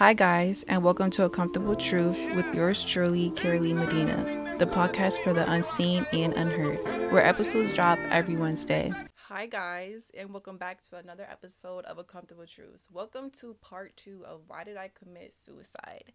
Hi, 0.00 0.14
guys, 0.14 0.64
and 0.66 0.82
welcome 0.82 1.10
to 1.10 1.24
Uncomfortable 1.26 1.76
Truths 1.76 2.24
with 2.34 2.54
yours 2.54 2.82
truly, 2.86 3.32
Kiralee 3.32 3.74
Medina, 3.74 4.56
the 4.56 4.64
podcast 4.64 5.22
for 5.22 5.34
the 5.34 5.46
unseen 5.52 6.06
and 6.14 6.32
unheard, 6.32 7.12
where 7.12 7.22
episodes 7.22 7.74
drop 7.74 7.98
every 8.10 8.34
Wednesday. 8.34 8.90
Hi, 9.28 9.44
guys, 9.44 10.10
and 10.16 10.32
welcome 10.32 10.56
back 10.56 10.80
to 10.88 10.96
another 10.96 11.26
episode 11.30 11.84
of 11.84 11.98
Uncomfortable 11.98 12.46
Truths. 12.46 12.86
Welcome 12.90 13.28
to 13.40 13.52
part 13.60 13.94
two 13.94 14.24
of 14.24 14.40
Why 14.46 14.64
Did 14.64 14.78
I 14.78 14.88
Commit 14.88 15.34
Suicide? 15.34 16.14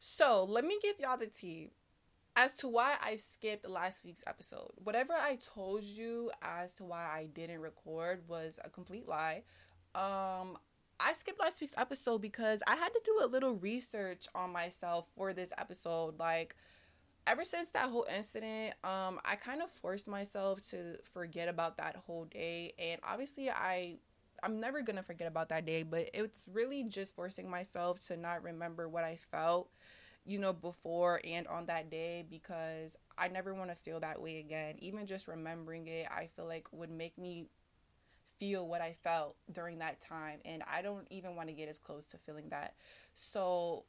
So, 0.00 0.42
let 0.42 0.64
me 0.64 0.76
give 0.82 0.98
y'all 0.98 1.16
the 1.16 1.28
tea 1.28 1.70
as 2.34 2.54
to 2.54 2.66
why 2.66 2.96
I 3.00 3.14
skipped 3.14 3.68
last 3.68 4.04
week's 4.04 4.24
episode. 4.26 4.72
Whatever 4.82 5.12
I 5.12 5.38
told 5.54 5.84
you 5.84 6.32
as 6.42 6.74
to 6.74 6.84
why 6.84 7.04
I 7.04 7.28
didn't 7.32 7.60
record 7.60 8.24
was 8.26 8.58
a 8.64 8.68
complete 8.68 9.06
lie. 9.06 9.44
Um, 9.94 10.58
I 11.00 11.12
skipped 11.12 11.40
last 11.40 11.60
week's 11.60 11.74
episode 11.76 12.20
because 12.20 12.62
I 12.66 12.76
had 12.76 12.88
to 12.90 13.00
do 13.04 13.20
a 13.22 13.26
little 13.26 13.54
research 13.54 14.26
on 14.34 14.52
myself 14.52 15.06
for 15.16 15.32
this 15.32 15.52
episode. 15.58 16.18
Like, 16.18 16.56
ever 17.26 17.44
since 17.44 17.70
that 17.72 17.90
whole 17.90 18.06
incident, 18.14 18.74
um, 18.84 19.20
I 19.24 19.36
kind 19.36 19.62
of 19.62 19.70
forced 19.70 20.08
myself 20.08 20.60
to 20.70 20.98
forget 21.04 21.48
about 21.48 21.76
that 21.78 21.96
whole 22.06 22.26
day. 22.26 22.74
And 22.78 23.00
obviously, 23.04 23.50
I 23.50 23.96
I'm 24.42 24.60
never 24.60 24.82
gonna 24.82 25.02
forget 25.02 25.28
about 25.28 25.48
that 25.50 25.64
day, 25.66 25.82
but 25.84 26.10
it's 26.14 26.48
really 26.52 26.84
just 26.84 27.14
forcing 27.16 27.48
myself 27.50 28.04
to 28.08 28.16
not 28.16 28.42
remember 28.42 28.88
what 28.88 29.04
I 29.04 29.16
felt 29.16 29.70
you 30.26 30.38
know, 30.38 30.52
before 30.52 31.20
and 31.24 31.46
on 31.48 31.66
that 31.66 31.90
day 31.90 32.24
because 32.30 32.96
I 33.18 33.28
never 33.28 33.54
want 33.54 33.70
to 33.70 33.76
feel 33.76 34.00
that 34.00 34.20
way 34.22 34.38
again. 34.38 34.76
Even 34.78 35.06
just 35.06 35.28
remembering 35.28 35.86
it, 35.86 36.06
I 36.10 36.28
feel 36.34 36.46
like 36.46 36.66
would 36.72 36.90
make 36.90 37.18
me 37.18 37.46
feel 38.38 38.66
what 38.66 38.80
I 38.80 38.92
felt 38.92 39.36
during 39.50 39.78
that 39.78 40.00
time. 40.00 40.40
And 40.44 40.62
I 40.70 40.82
don't 40.82 41.06
even 41.10 41.36
want 41.36 41.48
to 41.48 41.54
get 41.54 41.68
as 41.68 41.78
close 41.78 42.06
to 42.08 42.18
feeling 42.18 42.48
that. 42.50 42.74
So, 43.14 43.84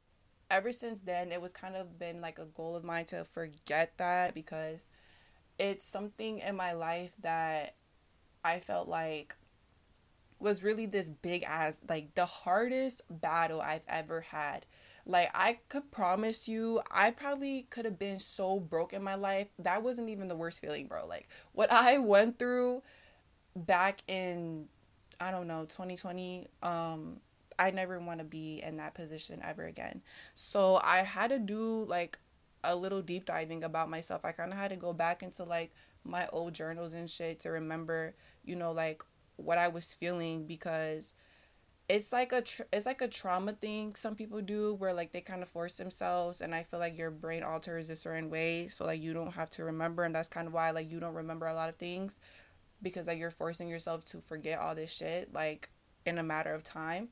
ever 0.50 0.72
since 0.72 1.02
then, 1.02 1.32
it 1.32 1.42
was 1.42 1.54
kind 1.54 1.76
of 1.76 1.98
been 2.00 2.22
like 2.22 2.40
a 2.40 2.46
goal 2.46 2.76
of 2.76 2.84
mine 2.84 3.06
to 3.06 3.24
forget 3.24 3.94
that 3.98 4.34
because 4.34 4.88
it's 5.58 5.86
something 5.86 6.40
in 6.40 6.56
my 6.56 6.74
life 6.74 7.16
that 7.22 7.76
I 8.44 8.60
felt 8.60 8.88
like 8.88 9.36
was 10.38 10.62
really 10.62 10.86
this 10.86 11.10
big 11.10 11.44
as 11.48 11.80
like 11.88 12.14
the 12.16 12.26
hardest 12.26 13.02
battle 13.10 13.62
I've 13.62 13.86
ever 13.88 14.22
had 14.22 14.66
like 15.06 15.30
I 15.34 15.60
could 15.70 15.92
promise 15.92 16.48
you, 16.48 16.82
I 16.90 17.12
probably 17.12 17.68
could 17.70 17.86
have 17.86 18.00
been 18.00 18.20
so 18.20 18.60
broke 18.60 18.92
in 18.92 19.04
my 19.04 19.16
life. 19.16 19.48
That 19.60 19.84
wasn't 19.84 20.10
even 20.10 20.28
the 20.28 20.36
worst 20.36 20.60
feeling, 20.60 20.88
bro. 20.88 21.06
Like 21.06 21.28
what 21.52 21.72
I 21.72 21.98
went 22.00 22.40
through 22.40 22.82
back 23.56 24.02
in 24.08 24.68
I 25.20 25.32
don't 25.32 25.48
know, 25.48 25.66
2020, 25.66 26.48
um 26.64 27.20
I 27.58 27.72
never 27.72 28.00
want 28.00 28.20
to 28.20 28.26
be 28.26 28.62
in 28.62 28.76
that 28.76 28.96
position 28.96 29.42
ever 29.44 29.66
again. 29.66 30.02
So 30.34 30.82
I 30.84 31.00
had 31.00 31.30
to 31.30 31.40
do 31.40 31.86
like 31.86 32.20
a 32.64 32.76
little 32.76 33.02
deep 33.02 33.26
diving 33.26 33.64
about 33.64 33.90
myself. 33.90 34.26
I 34.26 34.32
kind 34.34 34.52
of 34.52 34.58
had 34.58 34.72
to 34.72 34.76
go 34.76 34.92
back 34.94 35.24
into 35.24 35.44
like 35.44 35.72
my 36.04 36.28
old 36.34 36.54
journals 36.54 36.94
and 36.94 37.10
shit 37.10 37.40
to 37.42 37.50
remember, 37.52 38.16
you 38.44 38.56
know, 38.56 38.72
like 38.74 39.04
what 39.38 39.58
I 39.58 39.70
was 39.70 39.94
feeling 39.94 40.46
because 40.46 41.14
it's 41.88 42.12
like 42.12 42.32
a 42.32 42.44
it's 42.74 42.86
like 42.86 43.02
a 43.02 43.08
trauma 43.08 43.54
thing 43.54 43.94
some 43.96 44.16
people 44.16 44.42
do 44.42 44.74
where 44.74 44.94
like 44.94 45.12
they 45.12 45.22
kind 45.22 45.44
of 45.44 45.48
force 45.48 45.78
themselves 45.78 46.42
and 46.42 46.56
i 46.56 46.64
feel 46.64 46.80
like 46.80 46.98
your 46.98 47.12
brain 47.12 47.44
alters 47.44 47.90
a 47.92 47.96
certain 47.96 48.30
way 48.30 48.68
so 48.68 48.86
like 48.86 49.02
you 49.02 49.14
don't 49.14 49.34
have 49.34 49.52
to 49.52 49.64
remember 49.64 50.04
and 50.04 50.16
that's 50.16 50.28
kind 50.28 50.48
of 50.48 50.54
why 50.54 50.72
like 50.72 50.90
you 50.90 51.00
don't 51.00 51.14
remember 51.14 51.46
a 51.46 51.54
lot 51.54 51.70
of 51.70 51.76
things 51.76 52.20
because 52.82 53.08
like 53.08 53.20
you're 53.20 53.32
forcing 53.32 53.68
yourself 53.68 54.04
to 54.06 54.20
forget 54.20 54.60
all 54.60 54.76
this 54.76 54.94
shit 54.94 55.34
like 55.34 55.70
in 56.06 56.18
a 56.18 56.24
matter 56.24 56.54
of 56.54 56.64
time 56.64 57.10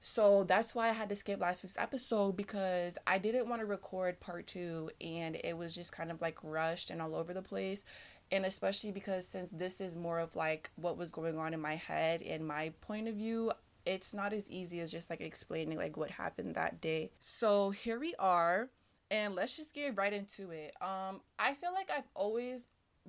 so 0.00 0.44
that's 0.44 0.74
why 0.74 0.88
i 0.88 0.92
had 0.92 1.08
to 1.08 1.14
skip 1.14 1.40
last 1.40 1.62
week's 1.62 1.78
episode 1.78 2.36
because 2.36 2.96
i 3.06 3.18
didn't 3.18 3.48
want 3.48 3.60
to 3.60 3.66
record 3.66 4.18
part 4.20 4.46
two 4.46 4.90
and 5.00 5.36
it 5.44 5.56
was 5.56 5.74
just 5.74 5.92
kind 5.92 6.10
of 6.10 6.20
like 6.20 6.38
rushed 6.42 6.90
and 6.90 7.02
all 7.02 7.14
over 7.14 7.34
the 7.34 7.42
place 7.42 7.84
and 8.32 8.46
especially 8.46 8.92
because 8.92 9.26
since 9.26 9.50
this 9.50 9.80
is 9.80 9.96
more 9.96 10.18
of 10.18 10.36
like 10.36 10.70
what 10.76 10.96
was 10.96 11.10
going 11.10 11.38
on 11.38 11.52
in 11.52 11.60
my 11.60 11.76
head 11.76 12.22
and 12.22 12.46
my 12.46 12.72
point 12.80 13.08
of 13.08 13.14
view 13.14 13.50
it's 13.86 14.14
not 14.14 14.32
as 14.32 14.48
easy 14.50 14.80
as 14.80 14.90
just 14.90 15.10
like 15.10 15.20
explaining 15.20 15.78
like 15.78 15.96
what 15.96 16.10
happened 16.10 16.54
that 16.54 16.80
day. 16.80 17.10
So 17.18 17.70
here 17.70 17.98
we 17.98 18.14
are 18.18 18.68
and 19.10 19.34
let's 19.34 19.56
just 19.56 19.74
get 19.74 19.96
right 19.96 20.12
into 20.12 20.50
it. 20.50 20.74
Um 20.80 21.20
I 21.38 21.54
feel 21.54 21.72
like 21.72 21.90
I've 21.90 22.08
always 22.14 22.68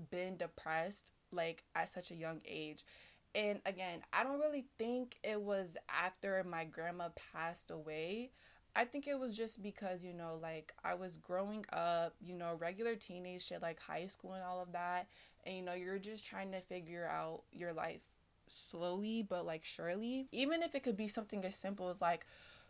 been 0.10 0.38
depressed 0.38 1.12
like 1.32 1.64
at 1.76 1.90
such 1.90 2.12
a 2.12 2.16
young 2.16 2.42
age. 2.46 2.86
And 3.34 3.62
again, 3.66 4.02
I 4.12 4.24
don't 4.24 4.40
really 4.40 4.66
think 4.78 5.18
it 5.24 5.42
was 5.42 5.78
after 5.90 6.44
my 6.44 6.66
grandma 6.66 7.10
passed 7.34 7.72
away. 7.72 8.32
I 8.76 8.86
think 8.86 9.08
it 9.08 9.20
was 9.20 9.36
just 9.36 9.62
because, 9.62 10.04
you 10.04 10.14
know, 10.14 10.40
like 10.42 10.74
I 10.84 10.94
was 10.94 11.18
growing 11.18 11.66
up, 11.74 12.16
you 12.22 12.34
know, 12.34 12.56
regular 12.60 12.96
teenage 12.96 13.46
shit 13.46 13.62
like 13.62 13.80
high 13.80 14.08
school 14.08 14.34
and 14.34 14.44
all 14.44 14.62
of 14.62 14.72
that. 14.74 15.08
And 15.46 15.56
you 15.56 15.62
know, 15.62 15.74
you're 15.74 16.00
just 16.00 16.26
trying 16.26 16.52
to 16.52 16.62
figure 16.62 17.06
out 17.06 17.44
your 17.52 17.74
life 17.74 18.04
slowly 18.48 19.26
but 19.28 19.46
like 19.46 19.64
surely. 19.64 20.28
Even 20.32 20.62
if 20.62 20.76
it 20.76 20.84
could 20.84 20.98
be 20.98 21.08
something 21.08 21.44
as 21.46 21.56
simple 21.56 21.90
as 21.90 22.02
like 22.02 22.26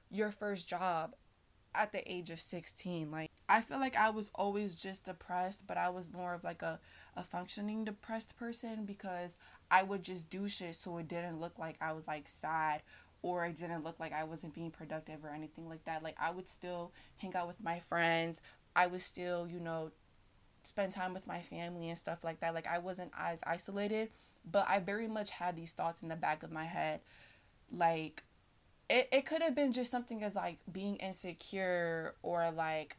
your 0.10 0.32
first 0.32 0.68
job 0.68 1.16
at 1.74 1.92
the 1.92 2.12
age 2.12 2.30
of 2.30 2.40
16. 2.40 3.12
Like 3.12 3.32
I 3.50 3.62
feel 3.62 3.80
like 3.80 3.96
I 3.96 4.10
was 4.10 4.30
always 4.36 4.76
just 4.76 5.06
depressed, 5.06 5.68
but 5.68 5.78
I 5.78 5.90
was 5.90 6.14
more 6.14 6.34
of 6.34 6.44
like 6.44 6.62
a, 6.62 6.80
a 7.16 7.24
functioning 7.24 7.84
depressed 7.84 8.38
person 8.38 8.86
because 8.86 9.38
I 9.70 9.84
would 9.84 10.04
just 10.04 10.30
do 10.30 10.48
shit 10.48 10.76
so 10.76 10.98
it 10.98 11.08
didn't 11.08 11.40
look 11.40 11.58
like 11.60 11.76
I 11.82 11.94
was 11.94 12.08
like 12.08 12.28
sad 12.28 12.82
or 13.22 13.46
it 13.46 13.56
didn't 13.56 13.84
look 13.84 14.00
like 14.00 14.14
I 14.14 14.24
wasn't 14.24 14.54
being 14.54 14.72
productive 14.72 15.24
or 15.24 15.30
anything 15.30 15.70
like 15.70 15.84
that. 15.86 16.04
Like 16.04 16.16
I 16.20 16.32
would 16.32 16.48
still 16.48 16.92
hang 17.18 17.36
out 17.36 17.48
with 17.48 17.62
my 17.62 17.80
friends. 17.80 18.42
I 18.76 18.88
would 18.88 19.02
still, 19.02 19.48
you 19.48 19.60
know, 19.60 19.92
spend 20.64 20.92
time 20.92 21.14
with 21.14 21.28
my 21.28 21.42
family 21.42 21.90
and 21.90 21.98
stuff 21.98 22.24
like 22.24 22.40
that. 22.40 22.54
Like 22.54 22.68
I 22.68 22.80
wasn't 22.80 23.12
as 23.18 23.42
isolated 23.46 24.10
but 24.50 24.66
I 24.68 24.80
very 24.80 25.08
much 25.08 25.32
had 25.32 25.56
these 25.56 25.74
thoughts 25.74 26.02
in 26.02 26.10
the 26.10 26.16
back 26.16 26.44
of 26.44 26.52
my 26.52 26.66
head. 26.66 27.02
Like, 27.72 28.24
it, 28.92 29.08
it 29.12 29.26
could 29.26 29.42
have 29.42 29.56
been 29.56 29.72
just 29.72 29.90
something 29.90 30.22
as 30.22 30.36
like 30.36 30.60
being 30.70 30.98
insecure 30.98 32.16
or 32.22 32.52
like 32.52 32.98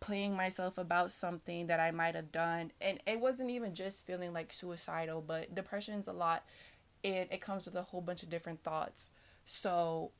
playing 0.00 0.36
myself 0.36 0.78
about 0.78 1.12
something 1.12 1.68
that 1.68 1.78
I 1.78 1.92
might 1.92 2.16
have 2.16 2.32
done. 2.32 2.72
And 2.80 2.98
it 3.06 3.20
wasn't 3.20 3.50
even 3.50 3.72
just 3.72 4.04
feeling 4.04 4.32
like 4.32 4.52
suicidal, 4.52 5.22
but 5.22 5.54
depression's 5.54 6.08
a 6.08 6.12
lot. 6.12 6.44
And 7.04 7.28
it 7.30 7.40
comes 7.40 7.64
with 7.66 7.76
a 7.76 7.82
whole 7.82 8.00
bunch 8.00 8.24
of 8.24 8.30
different 8.30 8.64
thoughts. 8.64 9.10
So 9.46 10.10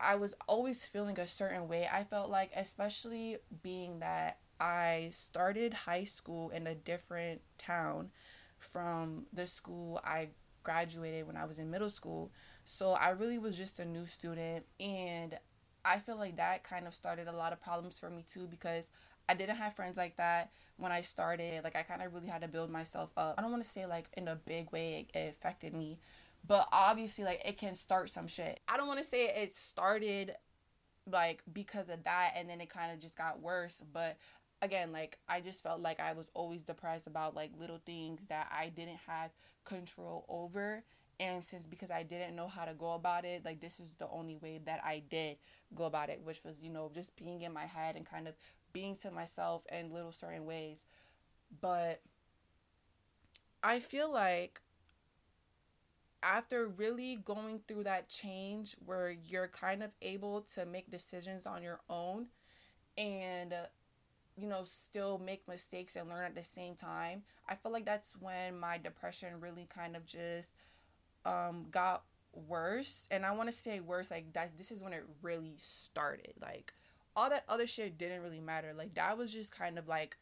I 0.00 0.16
was 0.16 0.34
always 0.48 0.84
feeling 0.84 1.20
a 1.20 1.26
certain 1.26 1.68
way. 1.68 1.88
I 1.90 2.02
felt 2.02 2.28
like, 2.28 2.50
especially 2.56 3.38
being 3.62 4.00
that 4.00 4.38
I 4.58 5.10
started 5.12 5.72
high 5.72 6.04
school 6.04 6.50
in 6.50 6.66
a 6.66 6.74
different 6.74 7.42
town 7.58 8.10
from 8.58 9.26
the 9.32 9.46
school 9.46 10.00
I 10.02 10.30
graduated 10.66 11.28
when 11.28 11.36
I 11.36 11.44
was 11.44 11.60
in 11.60 11.70
middle 11.70 11.88
school. 11.88 12.32
So 12.64 12.90
I 12.90 13.10
really 13.10 13.38
was 13.38 13.56
just 13.56 13.78
a 13.78 13.84
new 13.84 14.04
student 14.04 14.66
and 14.80 15.38
I 15.84 16.00
feel 16.00 16.16
like 16.16 16.36
that 16.38 16.64
kind 16.64 16.88
of 16.88 16.94
started 16.94 17.28
a 17.28 17.32
lot 17.32 17.52
of 17.52 17.62
problems 17.62 17.96
for 17.96 18.10
me 18.10 18.24
too 18.26 18.48
because 18.50 18.90
I 19.28 19.34
didn't 19.34 19.56
have 19.56 19.74
friends 19.74 19.96
like 19.96 20.16
that 20.16 20.50
when 20.76 20.90
I 20.90 21.02
started. 21.02 21.62
Like 21.62 21.76
I 21.76 21.82
kind 21.82 22.02
of 22.02 22.12
really 22.12 22.26
had 22.26 22.42
to 22.42 22.48
build 22.48 22.68
myself 22.68 23.10
up. 23.16 23.36
I 23.38 23.42
don't 23.42 23.52
want 23.52 23.62
to 23.62 23.70
say 23.70 23.86
like 23.86 24.08
in 24.16 24.26
a 24.26 24.34
big 24.34 24.72
way 24.72 25.06
it, 25.14 25.16
it 25.16 25.30
affected 25.30 25.72
me, 25.72 26.00
but 26.44 26.66
obviously 26.72 27.24
like 27.24 27.42
it 27.44 27.56
can 27.56 27.76
start 27.76 28.10
some 28.10 28.26
shit. 28.26 28.58
I 28.68 28.76
don't 28.76 28.88
want 28.88 28.98
to 28.98 29.06
say 29.06 29.28
it 29.28 29.54
started 29.54 30.34
like 31.08 31.44
because 31.52 31.88
of 31.88 32.02
that 32.02 32.32
and 32.34 32.50
then 32.50 32.60
it 32.60 32.68
kind 32.68 32.92
of 32.92 32.98
just 32.98 33.16
got 33.16 33.40
worse, 33.40 33.80
but 33.92 34.16
again 34.62 34.92
like 34.92 35.18
i 35.28 35.40
just 35.40 35.62
felt 35.62 35.80
like 35.80 36.00
i 36.00 36.12
was 36.12 36.30
always 36.34 36.62
depressed 36.62 37.06
about 37.06 37.34
like 37.34 37.50
little 37.58 37.80
things 37.84 38.26
that 38.26 38.50
i 38.56 38.68
didn't 38.68 38.98
have 39.06 39.30
control 39.64 40.24
over. 40.28 40.84
And 41.18 41.42
since 41.42 41.66
because 41.66 41.90
i 41.90 42.02
didn't 42.02 42.36
know 42.36 42.46
how 42.46 42.66
to 42.66 42.74
go 42.74 42.92
about 42.92 43.24
it 43.24 43.44
like 43.44 43.60
this 43.60 43.80
is 43.80 43.94
the 43.98 44.08
only 44.10 44.36
way 44.36 44.60
that 44.66 44.80
i 44.84 45.02
did 45.08 45.38
go 45.74 45.84
about 45.84 46.10
it 46.10 46.20
which 46.22 46.44
was 46.44 46.62
you 46.62 46.70
know 46.70 46.90
just 46.94 47.16
being 47.16 47.40
in 47.42 47.52
my 47.52 47.64
head 47.64 47.96
and 47.96 48.04
kind 48.04 48.28
of 48.28 48.34
being 48.72 48.94
to 48.96 49.10
myself 49.10 49.64
in 49.72 49.92
little 49.92 50.12
certain 50.12 50.44
ways. 50.44 50.84
But 51.60 52.02
i 53.62 53.80
feel 53.80 54.10
like 54.12 54.60
after 56.22 56.66
really 56.66 57.16
going 57.16 57.60
through 57.68 57.84
that 57.84 58.08
change 58.08 58.76
where 58.84 59.10
you're 59.10 59.48
kind 59.48 59.82
of 59.82 59.90
able 60.02 60.40
to 60.42 60.64
make 60.66 60.90
decisions 60.90 61.46
on 61.46 61.62
your 61.62 61.80
own 61.88 62.26
and 62.98 63.54
you 64.36 64.46
know, 64.46 64.62
still 64.64 65.18
make 65.18 65.48
mistakes 65.48 65.96
and 65.96 66.08
learn 66.08 66.24
at 66.24 66.34
the 66.34 66.44
same 66.44 66.74
time. 66.74 67.22
I 67.48 67.54
feel 67.54 67.72
like 67.72 67.86
that's 67.86 68.14
when 68.20 68.58
my 68.58 68.78
depression 68.78 69.40
really 69.40 69.66
kind 69.74 69.96
of 69.96 70.04
just 70.04 70.54
um, 71.24 71.66
got 71.70 72.02
worse. 72.48 73.08
And 73.10 73.24
I 73.24 73.32
want 73.32 73.48
to 73.50 73.56
say 73.56 73.80
worse, 73.80 74.10
like 74.10 74.32
that, 74.34 74.58
this 74.58 74.70
is 74.70 74.82
when 74.82 74.92
it 74.92 75.04
really 75.22 75.54
started. 75.56 76.34
Like, 76.40 76.74
all 77.16 77.30
that 77.30 77.44
other 77.48 77.66
shit 77.66 77.96
didn't 77.96 78.22
really 78.22 78.40
matter. 78.40 78.74
Like, 78.76 78.94
that 78.94 79.16
was 79.16 79.32
just 79.32 79.52
kind 79.52 79.78
of 79.78 79.88
like 79.88 80.18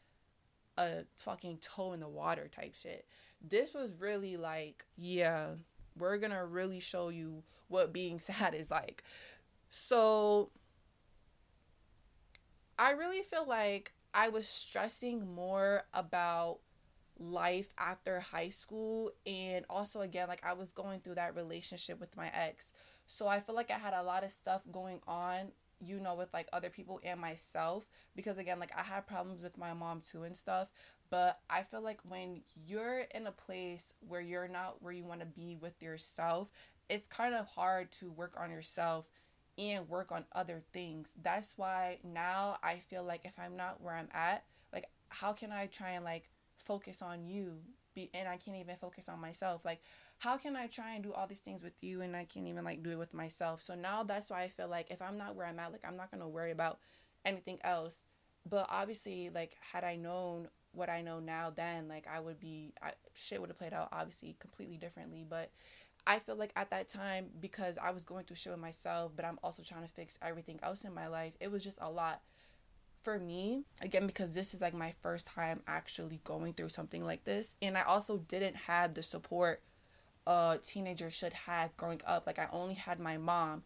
a 0.77 1.03
fucking 1.15 1.57
toe 1.57 1.93
in 1.93 1.99
the 1.99 2.07
water 2.07 2.47
type 2.47 2.75
shit. 2.75 3.05
This 3.41 3.73
was 3.73 3.93
really 3.99 4.37
like, 4.37 4.85
yeah, 4.97 5.49
we're 5.97 6.17
gonna 6.17 6.45
really 6.45 6.79
show 6.79 7.09
you 7.09 7.43
what 7.67 7.93
being 7.93 8.19
sad 8.19 8.53
is 8.53 8.71
like. 8.71 9.03
So 9.69 10.51
I 12.77 12.91
really 12.91 13.21
feel 13.21 13.45
like 13.47 13.93
I 14.15 14.29
was 14.29 14.47
stressing 14.47 15.35
more 15.35 15.83
about 15.93 16.59
life 17.19 17.67
after 17.77 18.21
high 18.21 18.49
school 18.49 19.11
and 19.25 19.65
also 19.69 20.01
again 20.01 20.29
like 20.29 20.45
I 20.45 20.53
was 20.53 20.71
going 20.71 21.01
through 21.01 21.15
that 21.15 21.35
relationship 21.35 21.99
with 21.99 22.15
my 22.15 22.31
ex. 22.33 22.71
So 23.07 23.27
I 23.27 23.41
feel 23.41 23.55
like 23.55 23.71
I 23.71 23.77
had 23.77 23.93
a 23.93 24.03
lot 24.03 24.23
of 24.23 24.31
stuff 24.31 24.63
going 24.71 25.01
on, 25.05 25.51
you 25.81 25.99
know, 25.99 26.15
with 26.15 26.33
like 26.33 26.47
other 26.53 26.69
people 26.69 27.01
and 27.03 27.19
myself 27.19 27.85
because 28.15 28.37
again 28.37 28.57
like 28.57 28.71
I 28.77 28.83
had 28.83 29.05
problems 29.05 29.43
with 29.43 29.57
my 29.57 29.73
mom 29.73 29.99
too 29.99 30.23
and 30.23 30.35
stuff, 30.35 30.71
but 31.09 31.39
I 31.49 31.63
feel 31.63 31.81
like 31.81 31.99
when 32.07 32.41
you're 32.65 33.01
in 33.13 33.27
a 33.27 33.31
place 33.31 33.93
where 34.07 34.21
you're 34.21 34.47
not 34.47 34.81
where 34.81 34.93
you 34.93 35.03
want 35.03 35.19
to 35.19 35.25
be 35.25 35.57
with 35.59 35.83
yourself, 35.83 36.51
it's 36.89 37.07
kind 37.09 37.35
of 37.35 37.47
hard 37.47 37.91
to 37.93 38.11
work 38.11 38.37
on 38.39 38.49
yourself 38.49 39.09
and 39.57 39.87
work 39.87 40.11
on 40.11 40.25
other 40.33 40.59
things. 40.73 41.13
That's 41.21 41.57
why 41.57 41.99
now 42.03 42.57
I 42.63 42.77
feel 42.77 43.03
like 43.03 43.25
if 43.25 43.39
I'm 43.39 43.55
not 43.55 43.81
where 43.81 43.95
I'm 43.95 44.09
at, 44.13 44.43
like 44.73 44.85
how 45.09 45.33
can 45.33 45.51
I 45.51 45.67
try 45.67 45.91
and 45.91 46.03
like 46.03 46.29
focus 46.57 47.01
on 47.01 47.25
you 47.25 47.59
be 47.93 48.09
and 48.13 48.27
I 48.27 48.37
can't 48.37 48.57
even 48.57 48.75
focus 48.75 49.07
on 49.09 49.19
myself. 49.19 49.63
Like 49.63 49.81
how 50.19 50.37
can 50.37 50.55
I 50.55 50.67
try 50.67 50.93
and 50.93 51.03
do 51.03 51.13
all 51.13 51.27
these 51.27 51.39
things 51.39 51.63
with 51.63 51.83
you 51.83 52.01
and 52.01 52.15
I 52.15 52.25
can't 52.25 52.47
even 52.47 52.63
like 52.65 52.83
do 52.83 52.91
it 52.91 52.97
with 52.99 53.13
myself. 53.13 53.61
So 53.61 53.75
now 53.75 54.03
that's 54.03 54.29
why 54.29 54.43
I 54.43 54.49
feel 54.49 54.67
like 54.67 54.91
if 54.91 55.01
I'm 55.01 55.17
not 55.17 55.35
where 55.35 55.47
I'm 55.47 55.59
at, 55.59 55.71
like 55.71 55.85
I'm 55.85 55.95
not 55.95 56.11
to 56.11 56.27
worry 56.27 56.51
about 56.51 56.79
anything 57.23 57.59
else. 57.63 58.03
But 58.47 58.67
obviously 58.69 59.29
like 59.29 59.57
had 59.73 59.83
I 59.83 59.95
known 59.95 60.49
what 60.73 60.89
I 60.89 61.01
know 61.01 61.19
now 61.19 61.51
then, 61.55 61.87
like 61.87 62.05
I 62.07 62.19
would 62.19 62.39
be 62.39 62.73
I, 62.81 62.91
shit 63.13 63.39
would 63.39 63.49
have 63.49 63.57
played 63.57 63.73
out 63.73 63.89
obviously 63.91 64.35
completely 64.39 64.77
differently, 64.77 65.25
but 65.27 65.51
I 66.07 66.19
feel 66.19 66.35
like 66.35 66.51
at 66.55 66.69
that 66.69 66.87
time 66.87 67.29
because 67.39 67.77
I 67.77 67.91
was 67.91 68.03
going 68.03 68.25
through 68.25 68.35
shit 68.35 68.51
with 68.51 68.61
myself, 68.61 69.13
but 69.15 69.25
I'm 69.25 69.39
also 69.43 69.63
trying 69.63 69.83
to 69.83 69.89
fix 69.89 70.19
everything 70.21 70.59
else 70.61 70.83
in 70.83 70.93
my 70.93 71.07
life. 71.07 71.33
It 71.39 71.51
was 71.51 71.63
just 71.63 71.79
a 71.81 71.89
lot 71.89 72.21
for 73.05 73.19
me 73.19 73.61
again 73.83 74.07
because 74.07 74.33
this 74.33 74.55
is 74.55 74.61
like 74.61 74.73
my 74.73 74.91
first 75.03 75.27
time 75.27 75.61
actually 75.67 76.19
going 76.23 76.53
through 76.53 76.69
something 76.69 77.05
like 77.05 77.23
this 77.23 77.55
and 77.61 77.77
i 77.77 77.83
also 77.83 78.17
didn't 78.17 78.55
have 78.55 78.95
the 78.95 79.03
support 79.03 79.61
uh, 80.25 80.55
a 80.55 80.63
teenager 80.63 81.11
should 81.11 81.31
have 81.31 81.77
growing 81.77 82.01
up 82.07 82.25
like 82.25 82.39
i 82.39 82.47
only 82.51 82.73
had 82.73 82.99
my 82.99 83.15
mom 83.15 83.61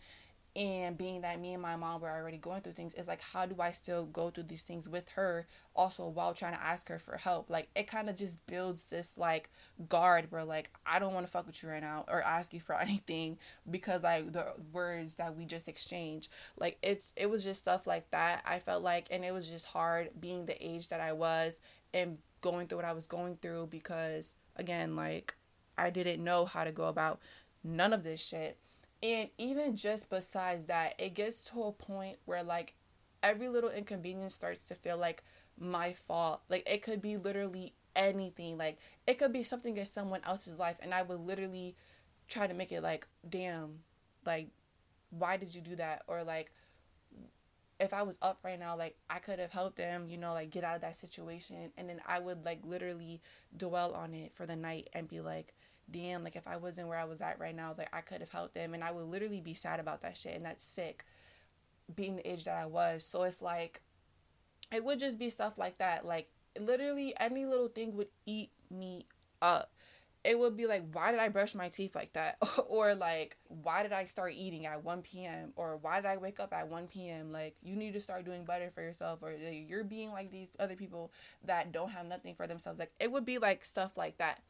and 0.59 0.97
being 0.97 1.21
that 1.21 1.39
me 1.39 1.53
and 1.53 1.61
my 1.61 1.77
mom 1.77 2.01
were 2.01 2.09
already 2.09 2.37
going 2.37 2.59
through 2.61 2.73
things 2.73 2.93
is 2.93 3.07
like 3.07 3.21
how 3.21 3.45
do 3.45 3.55
i 3.61 3.71
still 3.71 4.05
go 4.07 4.29
through 4.29 4.43
these 4.43 4.63
things 4.63 4.89
with 4.89 5.07
her 5.11 5.47
also 5.73 6.05
while 6.09 6.33
trying 6.33 6.53
to 6.53 6.61
ask 6.61 6.89
her 6.89 6.99
for 6.99 7.15
help? 7.15 7.49
Like 7.49 7.69
it 7.75 7.87
kind 7.87 8.09
of 8.09 8.17
just 8.17 8.45
builds 8.45 8.89
this 8.89 9.17
like 9.17 9.49
guard 9.87 10.27
where 10.29 10.43
like 10.43 10.69
i 10.85 10.99
don't 10.99 11.13
want 11.13 11.25
to 11.25 11.31
fuck 11.31 11.47
with 11.47 11.63
you 11.63 11.69
right 11.69 11.81
now 11.81 12.03
or 12.09 12.21
ask 12.21 12.53
you 12.53 12.59
for 12.59 12.75
anything 12.79 13.37
because 13.71 14.03
like 14.03 14.33
the 14.33 14.53
words 14.73 15.15
that 15.15 15.37
we 15.37 15.45
just 15.45 15.69
exchanged. 15.69 16.29
Like 16.57 16.77
it's 16.81 17.13
it 17.15 17.29
was 17.29 17.43
just 17.43 17.61
stuff 17.61 17.87
like 17.87 18.11
that 18.11 18.43
i 18.45 18.59
felt 18.59 18.83
like 18.83 19.07
and 19.11 19.23
it 19.23 19.33
was 19.33 19.49
just 19.49 19.65
hard 19.65 20.09
being 20.19 20.45
the 20.45 20.65
age 20.65 20.89
that 20.89 20.99
i 20.99 21.13
was 21.13 21.59
and 21.93 22.17
going 22.41 22.67
through 22.67 22.79
what 22.79 22.85
i 22.85 22.93
was 22.93 23.07
going 23.07 23.37
through 23.37 23.67
because 23.69 24.35
again 24.55 24.95
like 24.95 25.35
i 25.77 25.89
didn't 25.89 26.23
know 26.23 26.45
how 26.45 26.63
to 26.63 26.71
go 26.71 26.85
about 26.85 27.19
none 27.63 27.93
of 27.93 28.03
this 28.03 28.25
shit 28.25 28.57
and 29.01 29.29
even 29.37 29.75
just 29.75 30.09
besides 30.09 30.65
that, 30.65 30.95
it 30.99 31.13
gets 31.13 31.45
to 31.45 31.63
a 31.63 31.71
point 31.71 32.17
where 32.25 32.43
like 32.43 32.73
every 33.23 33.49
little 33.49 33.69
inconvenience 33.69 34.35
starts 34.35 34.67
to 34.67 34.75
feel 34.75 34.97
like 34.97 35.23
my 35.57 35.93
fault. 35.93 36.41
Like 36.49 36.69
it 36.69 36.81
could 36.81 37.01
be 37.01 37.17
literally 37.17 37.73
anything. 37.95 38.57
Like 38.57 38.79
it 39.07 39.17
could 39.17 39.33
be 39.33 39.43
something 39.43 39.77
in 39.77 39.85
someone 39.85 40.21
else's 40.25 40.59
life 40.59 40.77
and 40.81 40.93
I 40.93 41.01
would 41.01 41.19
literally 41.19 41.75
try 42.27 42.47
to 42.47 42.53
make 42.53 42.71
it 42.71 42.81
like, 42.81 43.07
damn, 43.27 43.79
like 44.25 44.49
why 45.11 45.37
did 45.37 45.55
you 45.55 45.61
do 45.61 45.75
that? 45.77 46.03
Or 46.07 46.23
like 46.23 46.51
if 47.79 47.93
I 47.93 48.03
was 48.03 48.19
up 48.21 48.39
right 48.43 48.59
now, 48.59 48.75
like 48.77 48.97
I 49.09 49.19
could 49.19 49.39
have 49.39 49.51
helped 49.51 49.77
them, 49.77 50.07
you 50.09 50.17
know, 50.17 50.33
like 50.33 50.49
get 50.49 50.63
out 50.63 50.75
of 50.75 50.81
that 50.81 50.95
situation. 50.97 51.71
And 51.77 51.89
then 51.89 52.01
I 52.05 52.19
would 52.19 52.43
like 52.43 52.59
literally 52.65 53.21
dwell 53.55 53.93
on 53.93 54.13
it 54.13 54.33
for 54.33 54.45
the 54.45 54.55
night 54.55 54.89
and 54.93 55.07
be 55.07 55.21
like, 55.21 55.53
damn, 55.91 56.23
like 56.23 56.35
if 56.35 56.47
I 56.47 56.57
wasn't 56.57 56.87
where 56.87 56.97
I 56.97 57.05
was 57.05 57.21
at 57.21 57.39
right 57.39 57.55
now, 57.55 57.73
like 57.77 57.89
I 57.93 58.01
could 58.01 58.21
have 58.21 58.31
helped 58.31 58.55
them 58.55 58.73
and 58.73 58.83
I 58.83 58.91
would 58.91 59.05
literally 59.05 59.41
be 59.41 59.53
sad 59.53 59.79
about 59.79 60.01
that 60.01 60.17
shit 60.17 60.35
and 60.35 60.45
that's 60.45 60.65
sick 60.65 61.05
being 61.95 62.15
the 62.15 62.29
age 62.29 62.45
that 62.45 62.61
I 62.61 62.65
was. 62.65 63.03
So 63.03 63.23
it's 63.23 63.41
like 63.41 63.81
it 64.71 64.83
would 64.83 64.99
just 64.99 65.17
be 65.17 65.29
stuff 65.29 65.57
like 65.57 65.77
that. 65.79 66.05
Like 66.05 66.29
literally 66.59 67.13
any 67.19 67.45
little 67.45 67.67
thing 67.67 67.95
would 67.95 68.09
eat 68.25 68.51
me 68.69 69.05
up. 69.41 69.73
It 70.21 70.37
would 70.37 70.57
be 70.57 70.67
like, 70.67 70.83
why 70.91 71.11
did 71.11 71.21
I 71.21 71.29
brush 71.29 71.55
my 71.55 71.69
teeth 71.69 71.95
like 71.95 72.11
that? 72.13 72.37
or 72.67 72.93
like, 72.93 73.37
why 73.47 73.83
did 73.83 73.93
I 73.93 74.03
start 74.03 74.33
eating 74.35 74.65
at 74.65 74.83
1 74.83 75.01
p.m.? 75.01 75.53
Or 75.55 75.77
why 75.77 76.01
did 76.01 76.07
I 76.07 76.17
wake 76.17 76.41
up 76.41 76.53
at 76.53 76.67
1 76.67 76.87
p.m.? 76.87 77.31
Like, 77.31 77.55
you 77.63 77.77
need 77.77 77.93
to 77.93 78.01
start 78.01 78.25
doing 78.25 78.43
better 78.43 78.69
for 78.69 78.81
yourself. 78.81 79.23
Or 79.23 79.31
you're 79.31 79.85
being 79.85 80.11
like 80.11 80.29
these 80.29 80.51
other 80.59 80.75
people 80.75 81.13
that 81.45 81.71
don't 81.71 81.91
have 81.91 82.05
nothing 82.05 82.35
for 82.35 82.47
themselves. 82.47 82.79
Like, 82.79 82.91
it 82.99 83.09
would 83.09 83.23
be 83.23 83.37
like 83.37 83.63
stuff 83.63 83.95
like 83.95 84.17
that. 84.17 84.41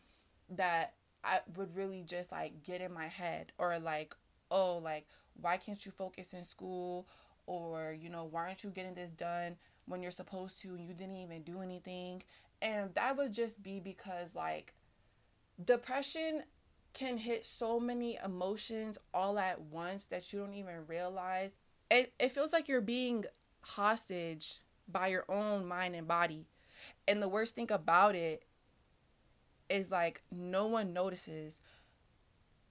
That 0.50 0.96
I 1.24 1.40
would 1.56 1.76
really 1.76 2.04
just 2.04 2.32
like 2.32 2.64
get 2.64 2.82
in 2.82 2.94
my 2.94 3.08
head 3.08 3.52
or 3.58 3.78
like, 3.80 4.16
oh, 4.52 4.78
like, 4.78 5.08
why 5.42 5.58
can't 5.58 5.86
you 5.86 5.92
focus 5.92 6.34
in 6.34 6.46
school? 6.46 7.08
Or, 7.46 7.96
you 8.00 8.10
know, 8.10 8.26
why 8.26 8.42
aren't 8.44 8.64
you 8.64 8.70
getting 8.70 8.94
this 8.94 9.10
done 9.10 9.56
when 9.88 10.04
you're 10.04 10.12
supposed 10.12 10.62
to 10.62 10.70
and 10.76 10.86
you 10.86 10.94
didn't 10.94 11.16
even 11.16 11.42
do 11.42 11.62
anything? 11.62 12.22
And 12.62 12.94
that 12.94 13.18
would 13.18 13.34
just 13.34 13.64
be 13.64 13.80
because, 13.80 14.36
like, 14.36 14.74
depression 15.64 16.44
can 16.94 17.18
hit 17.18 17.46
so 17.46 17.80
many 17.80 18.20
emotions 18.24 18.98
all 19.14 19.40
at 19.40 19.60
once 19.62 20.08
that 20.08 20.32
you 20.32 20.40
don't 20.40 20.54
even 20.54 20.86
realize. 20.88 21.56
It, 21.90 22.14
it 22.20 22.32
feels 22.32 22.54
like 22.54 22.68
you're 22.68 22.82
being 22.82 23.26
hostage 23.62 24.60
by 24.88 25.08
your 25.08 25.26
own 25.30 25.66
mind 25.66 25.96
and 25.96 26.08
body. 26.08 26.46
And 27.08 27.22
the 27.22 27.30
worst 27.30 27.56
thing 27.56 27.72
about 27.72 28.16
it 28.16 28.44
is 29.70 29.92
like 29.92 30.22
no 30.32 30.68
one 30.68 30.94
notices. 30.94 31.62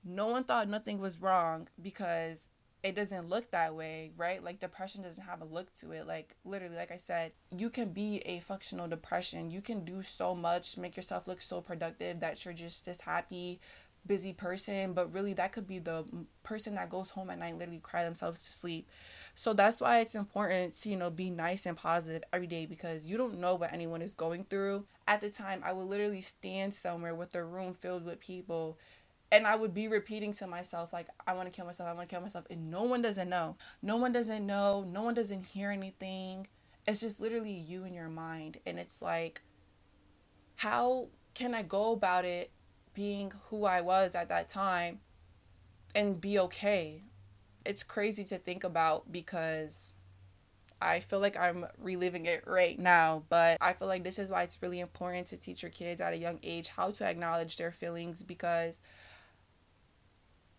No 0.05 0.27
one 0.27 0.45
thought 0.45 0.69
nothing 0.69 0.99
was 1.01 1.21
wrong 1.21 1.69
because 1.81 2.49
it 2.83 2.95
doesn't 2.95 3.29
look 3.29 3.51
that 3.51 3.75
way, 3.75 4.13
right? 4.17 4.43
Like 4.43 4.61
depression 4.61 5.03
doesn't 5.03 5.25
have 5.25 5.41
a 5.41 5.45
look 5.45 5.75
to 5.77 5.93
it. 5.93 6.07
Like 6.07 6.37
literally, 6.45 6.77
like 6.77 6.93
I 6.93 6.97
said, 6.97 7.33
you 7.57 7.71
can 7.71 7.91
be 7.91 8.19
a 8.25 8.39
functional 8.41 8.87
depression. 8.87 9.51
You 9.51 9.61
can 9.61 9.85
do 9.85 10.03
so 10.03 10.35
much, 10.35 10.79
make 10.79 10.97
yourself 10.97 11.27
look 11.27 11.43
so 11.43 11.61
productive 11.61 12.21
that 12.21 12.45
you're 12.45 12.55
just 12.55 12.85
this 12.85 13.01
happy, 13.01 13.61
busy 14.07 14.33
person, 14.33 14.93
but 14.93 15.13
really 15.13 15.33
that 15.35 15.53
could 15.53 15.67
be 15.67 15.79
the 15.79 16.05
person 16.43 16.75
that 16.75 16.91
goes 16.91 17.11
home 17.11 17.31
at 17.31 17.39
night 17.39 17.59
literally 17.59 17.81
cry 17.81 18.05
themselves 18.05 18.45
to 18.47 18.53
sleep. 18.53 18.89
So 19.35 19.53
that's 19.53 19.81
why 19.81 20.01
it's 20.01 20.15
important 20.15 20.77
to, 20.79 20.89
you 20.89 20.97
know, 20.97 21.11
be 21.11 21.31
nice 21.31 21.67
and 21.67 21.77
positive 21.77 22.23
every 22.33 22.47
day 22.47 22.67
because 22.67 23.07
you 23.07 23.17
don't 23.17 23.39
know 23.39 23.55
what 23.55 23.73
anyone 23.73 24.03
is 24.03 24.15
going 24.15 24.45
through. 24.45 24.87
At 25.07 25.21
the 25.21 25.31
time, 25.31 25.63
I 25.65 25.73
would 25.73 25.87
literally 25.87 26.21
stand 26.23 26.75
somewhere 26.75 27.15
with 27.15 27.35
a 27.35 27.45
room 27.45 27.75
filled 27.75 28.05
with 28.05 28.21
people 28.21 28.79
and 29.31 29.47
I 29.47 29.57
would 29.57 29.75
be 29.75 29.89
repeating 29.89 30.33
to 30.35 30.47
myself 30.47 30.93
like 30.93 31.09
I 31.27 31.35
want 31.35 31.51
to 31.51 31.55
kill 31.55 31.67
myself, 31.67 31.89
I 31.89 31.93
want 31.93 32.09
to 32.09 32.15
kill 32.15 32.23
myself 32.23 32.47
and 32.51 32.71
no 32.71 32.85
one 32.85 33.03
doesn't 33.03 33.29
know. 33.29 33.57
No 33.83 33.97
one 33.97 34.13
doesn't 34.13 34.47
know, 34.47 34.87
no 34.91 35.03
one 35.03 35.15
doesn't 35.15 35.47
hear 35.47 35.71
anything. 35.71 36.47
It's 36.87 37.01
just 37.01 37.21
literally 37.21 37.53
you 37.53 37.85
and 37.85 37.95
your 37.95 38.09
mind 38.09 38.59
and 38.65 38.79
it's 38.79 39.03
like 39.03 39.43
how 40.57 41.09
can 41.35 41.55
I 41.55 41.63
go 41.63 41.93
about 41.93 42.25
it 42.25 42.51
being 42.99 43.33
who 43.49 43.65
I 43.65 43.81
was 43.81 44.17
at 44.17 44.29
that 44.29 44.49
time 44.49 44.99
and 45.95 46.21
be 46.21 46.37
okay? 46.41 47.05
It's 47.65 47.85
crazy 47.85 48.25
to 48.25 48.39
think 48.39 48.65
about 48.65 49.13
because 49.13 49.93
I 50.83 50.99
feel 50.99 51.21
like 51.21 51.37
I'm 51.37 51.65
reliving 51.81 52.27
it 52.27 52.43
right 52.45 52.77
now, 52.77 53.23
but 53.29 53.57
I 53.61 53.73
feel 53.75 53.87
like 53.87 54.03
this 54.03 54.19
is 54.19 54.31
why 54.31 54.43
it's 54.43 54.61
really 54.61 54.81
important 54.81 55.29
to 55.29 55.37
teach 55.37 55.63
your 55.63 55.71
kids 55.71 56.01
at 56.01 56.13
a 56.13 56.17
young 56.17 56.41
age 56.43 56.67
how 56.67 56.91
to 56.91 57.05
acknowledge 57.05 57.57
their 57.57 57.71
feelings 57.71 58.25
because 58.25 58.81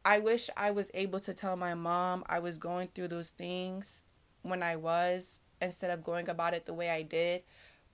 I 0.06 0.20
wish 0.20 0.50
I 0.56 0.72
was 0.72 0.92
able 0.94 1.20
to 1.20 1.34
tell 1.34 1.58
my 1.58 1.74
mom 1.74 2.24
I 2.30 2.40
was 2.40 2.58
going 2.58 2.88
through 2.96 3.10
those 3.10 3.32
things 3.32 4.02
when 4.44 4.64
I 4.64 4.78
was 4.78 5.42
instead 5.62 5.92
of 5.92 6.06
going 6.06 6.30
about 6.30 6.54
it 6.54 6.66
the 6.66 6.74
way 6.74 6.90
I 6.90 7.02
did 7.02 7.44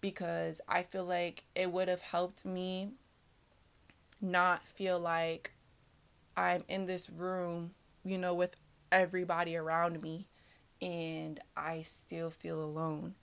because 0.02 0.62
I 0.68 0.84
feel 0.84 1.06
like 1.06 1.46
it 1.56 1.72
would 1.72 1.88
have 1.88 2.02
helped 2.02 2.46
me 2.46 2.92
not 4.26 4.68
feel 4.68 5.00
like 5.00 5.54
I'm 6.36 6.64
in 6.68 6.86
this 6.86 7.10
room, 7.10 7.72
you 8.04 8.18
know, 8.18 8.34
with 8.34 8.56
everybody 8.92 9.56
around 9.56 10.02
me 10.02 10.28
and 10.82 11.40
I 11.56 11.82
still 11.82 12.30
feel 12.30 12.62
alone. 12.62 13.16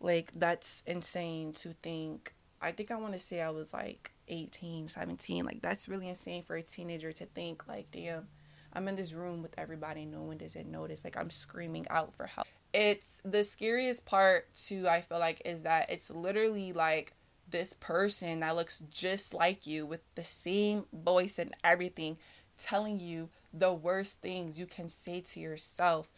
Like 0.00 0.32
that's 0.32 0.82
insane 0.86 1.52
to 1.54 1.74
think. 1.82 2.34
I 2.60 2.72
think 2.72 2.90
I 2.90 2.96
want 2.96 3.12
to 3.12 3.18
say 3.18 3.40
I 3.40 3.50
was 3.50 3.72
like 3.72 4.12
18, 4.28 4.88
17. 4.88 5.44
Like 5.44 5.62
that's 5.62 5.88
really 5.88 6.08
insane 6.08 6.42
for 6.42 6.56
a 6.56 6.62
teenager 6.62 7.12
to 7.12 7.26
think 7.26 7.66
like, 7.68 7.90
damn, 7.90 8.28
I'm 8.72 8.88
in 8.88 8.96
this 8.96 9.12
room 9.12 9.42
with 9.42 9.54
everybody, 9.58 10.04
no 10.04 10.22
one 10.22 10.38
doesn't 10.38 10.70
notice. 10.70 11.04
Like 11.04 11.16
I'm 11.16 11.30
screaming 11.30 11.86
out 11.90 12.14
for 12.14 12.26
help. 12.26 12.46
It's 12.72 13.22
the 13.24 13.42
scariest 13.42 14.04
part 14.04 14.52
too, 14.54 14.86
I 14.88 15.00
feel 15.00 15.18
like, 15.18 15.40
is 15.44 15.62
that 15.62 15.90
it's 15.90 16.10
literally 16.10 16.72
like 16.72 17.14
this 17.48 17.72
person 17.72 18.40
that 18.40 18.56
looks 18.56 18.82
just 18.90 19.34
like 19.34 19.66
you 19.66 19.86
with 19.86 20.00
the 20.14 20.22
same 20.24 20.84
voice 20.92 21.38
and 21.38 21.54
everything 21.64 22.18
telling 22.58 23.00
you 23.00 23.28
the 23.52 23.72
worst 23.72 24.20
things 24.20 24.58
you 24.58 24.66
can 24.66 24.88
say 24.88 25.20
to 25.20 25.40
yourself 25.40 26.10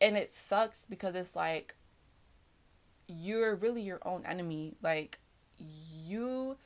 And 0.00 0.16
it 0.16 0.32
sucks 0.32 0.86
because 0.86 1.14
it's 1.16 1.36
like 1.36 1.76
you're 3.08 3.54
really 3.56 3.82
your 3.82 4.00
own 4.04 4.24
enemy. 4.26 4.74
Like 4.82 5.18
you 5.58 6.56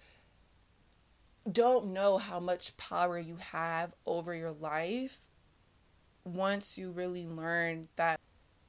don't 1.51 1.89
know 1.93 2.19
how 2.19 2.41
much 2.41 2.77
power 2.77 3.19
you 3.19 3.37
have 3.37 3.95
over 4.07 4.35
your 4.35 4.53
life 4.53 5.29
once 6.25 6.79
you 6.79 6.91
really 6.91 7.27
learn 7.27 7.89
that 7.97 8.21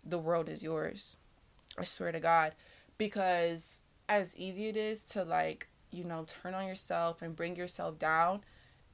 the 0.04 0.20
world 0.20 0.50
is 0.50 0.64
yours. 0.64 1.18
I 1.80 1.86
swear 1.86 2.14
to 2.14 2.22
God. 2.22 2.56
Because 2.98 3.83
as 4.10 4.36
easy 4.36 4.68
it 4.68 4.78
is 4.78 5.04
to 5.06 5.24
like, 5.24 5.68
you 5.92 6.04
know, 6.04 6.26
turn 6.28 6.54
on 6.54 6.68
yourself 6.68 7.22
and 7.22 7.36
bring 7.36 7.56
yourself 7.56 8.00
down, 8.00 8.42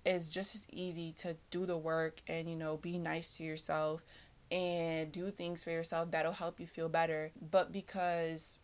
it's 0.05 0.29
just 0.29 0.55
as 0.55 0.67
easy 0.71 1.11
to 1.13 1.35
do 1.51 1.65
the 1.65 1.77
work 1.77 2.21
and, 2.27 2.49
you 2.49 2.55
know, 2.55 2.77
be 2.77 2.97
nice 2.97 3.37
to 3.37 3.43
yourself 3.43 4.05
and 4.51 5.11
do 5.11 5.29
things 5.29 5.63
for 5.63 5.71
yourself 5.71 6.11
that'll 6.11 6.33
help 6.33 6.59
you 6.59 6.65
feel 6.65 6.89
better. 6.89 7.31
But 7.51 7.71
because 7.71 8.59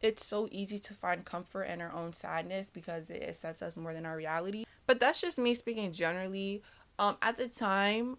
it's 0.00 0.24
so 0.24 0.48
easy 0.50 0.78
to 0.80 0.94
find 0.94 1.24
comfort 1.24 1.64
in 1.64 1.80
our 1.80 1.92
own 1.92 2.12
sadness 2.12 2.70
because 2.70 3.10
it 3.10 3.22
accepts 3.22 3.62
us 3.62 3.76
more 3.76 3.94
than 3.94 4.04
our 4.04 4.16
reality. 4.16 4.64
But 4.86 5.00
that's 5.00 5.20
just 5.20 5.38
me 5.38 5.54
speaking 5.54 5.92
generally. 5.92 6.62
Um, 6.98 7.16
at 7.22 7.36
the 7.36 7.48
time, 7.48 8.18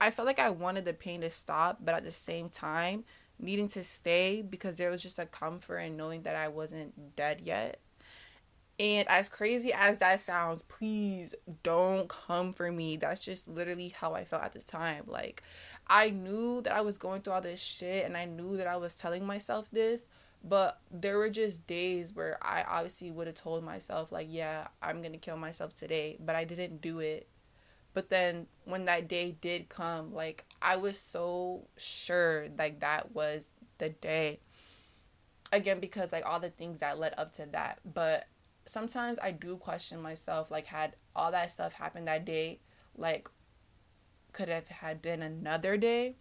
I 0.00 0.10
felt 0.10 0.26
like 0.26 0.38
I 0.38 0.50
wanted 0.50 0.84
the 0.84 0.92
pain 0.92 1.22
to 1.22 1.30
stop, 1.30 1.78
but 1.84 1.94
at 1.94 2.04
the 2.04 2.10
same 2.10 2.48
time, 2.48 3.04
needing 3.38 3.68
to 3.68 3.82
stay 3.82 4.42
because 4.42 4.76
there 4.76 4.90
was 4.90 5.02
just 5.02 5.18
a 5.18 5.26
comfort 5.26 5.78
in 5.78 5.96
knowing 5.96 6.22
that 6.22 6.36
I 6.36 6.48
wasn't 6.48 7.16
dead 7.16 7.40
yet. 7.42 7.80
And 8.78 9.08
as 9.08 9.28
crazy 9.28 9.72
as 9.72 10.00
that 10.00 10.18
sounds, 10.18 10.62
please 10.62 11.34
don't 11.62 12.08
come 12.08 12.52
for 12.52 12.72
me. 12.72 12.96
That's 12.96 13.20
just 13.20 13.46
literally 13.46 13.90
how 13.90 14.14
I 14.14 14.24
felt 14.24 14.42
at 14.42 14.52
the 14.52 14.62
time. 14.62 15.04
Like, 15.06 15.44
I 15.86 16.10
knew 16.10 16.60
that 16.62 16.72
I 16.72 16.80
was 16.80 16.98
going 16.98 17.20
through 17.22 17.34
all 17.34 17.40
this 17.40 17.62
shit 17.62 18.04
and 18.04 18.16
I 18.16 18.24
knew 18.24 18.56
that 18.56 18.66
I 18.66 18.76
was 18.76 18.96
telling 18.96 19.24
myself 19.24 19.68
this, 19.70 20.08
but 20.42 20.80
there 20.90 21.18
were 21.18 21.30
just 21.30 21.66
days 21.68 22.14
where 22.14 22.36
I 22.42 22.64
obviously 22.68 23.12
would 23.12 23.28
have 23.28 23.36
told 23.36 23.62
myself, 23.62 24.10
like, 24.10 24.26
yeah, 24.28 24.66
I'm 24.82 25.02
gonna 25.02 25.18
kill 25.18 25.36
myself 25.36 25.74
today, 25.74 26.16
but 26.18 26.34
I 26.34 26.44
didn't 26.44 26.80
do 26.80 26.98
it. 26.98 27.28
But 27.94 28.08
then 28.08 28.48
when 28.64 28.84
that 28.84 29.08
day 29.08 29.36
did 29.40 29.68
come, 29.68 30.12
like, 30.12 30.44
I 30.60 30.76
was 30.76 30.98
so 30.98 31.68
sure, 31.76 32.48
like, 32.58 32.80
that 32.80 33.12
was 33.12 33.50
the 33.78 33.88
day. 33.88 34.40
Again, 35.52 35.78
because, 35.78 36.12
like, 36.12 36.26
all 36.26 36.40
the 36.40 36.50
things 36.50 36.80
that 36.80 36.98
led 36.98 37.14
up 37.16 37.32
to 37.34 37.46
that. 37.52 37.78
But 37.84 38.26
sometimes 38.66 39.18
I 39.20 39.30
do 39.30 39.56
question 39.56 40.02
myself, 40.02 40.50
like, 40.50 40.66
had 40.66 40.96
all 41.14 41.30
that 41.30 41.52
stuff 41.52 41.74
happened 41.74 42.08
that 42.08 42.24
day, 42.24 42.58
like, 42.96 43.28
could 44.32 44.48
have 44.48 44.66
had 44.66 45.00
been 45.00 45.22
another 45.22 45.76
day. 45.76 46.16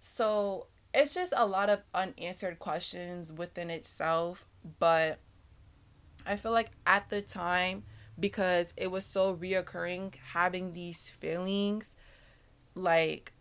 So 0.00 0.66
it's 0.92 1.14
just 1.14 1.32
a 1.34 1.46
lot 1.46 1.70
of 1.70 1.80
unanswered 1.94 2.58
questions 2.58 3.32
within 3.32 3.70
itself. 3.70 4.44
But 4.78 5.18
I 6.26 6.36
feel 6.36 6.52
like 6.52 6.72
at 6.86 7.08
the 7.08 7.22
time, 7.22 7.84
because 8.18 8.72
it 8.76 8.90
was 8.90 9.04
so 9.04 9.34
reoccurring, 9.34 10.14
having 10.32 10.72
these 10.72 11.10
feelings, 11.10 11.96
like 12.74 13.32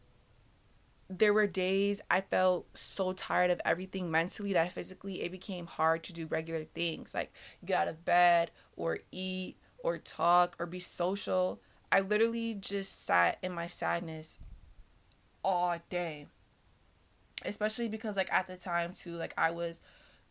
there 1.09 1.33
were 1.33 1.47
days 1.47 2.01
I 2.09 2.21
felt 2.21 2.65
so 2.75 3.13
tired 3.13 3.51
of 3.51 3.61
everything 3.63 4.09
mentally 4.09 4.53
that 4.53 4.71
physically 4.71 5.21
it 5.21 5.31
became 5.31 5.67
hard 5.67 6.03
to 6.05 6.13
do 6.13 6.25
regular 6.25 6.63
things 6.63 7.13
like 7.13 7.31
get 7.63 7.81
out 7.81 7.87
of 7.87 8.05
bed 8.05 8.49
or 8.75 8.99
eat 9.11 9.57
or 9.83 9.99
talk 9.99 10.55
or 10.59 10.65
be 10.65 10.79
social. 10.79 11.61
I 11.91 11.99
literally 11.99 12.55
just 12.55 13.05
sat 13.05 13.37
in 13.43 13.51
my 13.51 13.67
sadness 13.67 14.39
all 15.43 15.77
day. 15.89 16.25
Especially 17.43 17.87
because 17.87 18.17
like 18.17 18.33
at 18.33 18.47
the 18.47 18.57
time 18.57 18.91
too, 18.91 19.15
like 19.15 19.33
I 19.37 19.51
was 19.51 19.83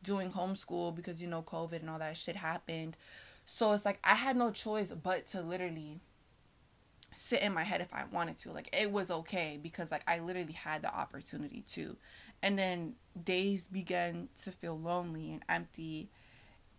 doing 0.03 0.33
homeschool 0.33 0.95
because 0.95 1.23
you 1.23 1.29
know 1.29 1.43
COVID 1.43 1.81
and 1.81 1.91
all 1.91 2.01
that 2.01 2.17
shit 2.17 2.37
happened. 2.37 2.97
So 3.47 3.73
it's 3.73 3.85
like 3.85 4.01
I 4.05 4.15
had 4.15 4.37
no 4.37 4.51
choice 4.51 4.93
but 4.93 5.27
to 5.29 5.43
literally 5.43 6.01
sit 7.15 7.43
in 7.43 7.53
my 7.53 7.65
head 7.65 7.81
if 7.81 7.93
I 7.93 8.05
wanted 8.11 8.39
to. 8.39 8.53
Like 8.53 8.69
it 8.79 8.91
was 8.91 9.11
okay 9.11 9.59
because 9.63 9.91
like 9.91 10.03
I 10.07 10.19
literally 10.19 10.53
had 10.53 10.83
the 10.83 10.95
opportunity 10.95 11.63
to. 11.73 11.97
And 12.43 12.59
then 12.59 12.95
days 13.23 13.69
began 13.69 14.29
to 14.43 14.51
feel 14.53 14.79
lonely 14.79 15.33
and 15.33 15.43
empty. 15.49 16.11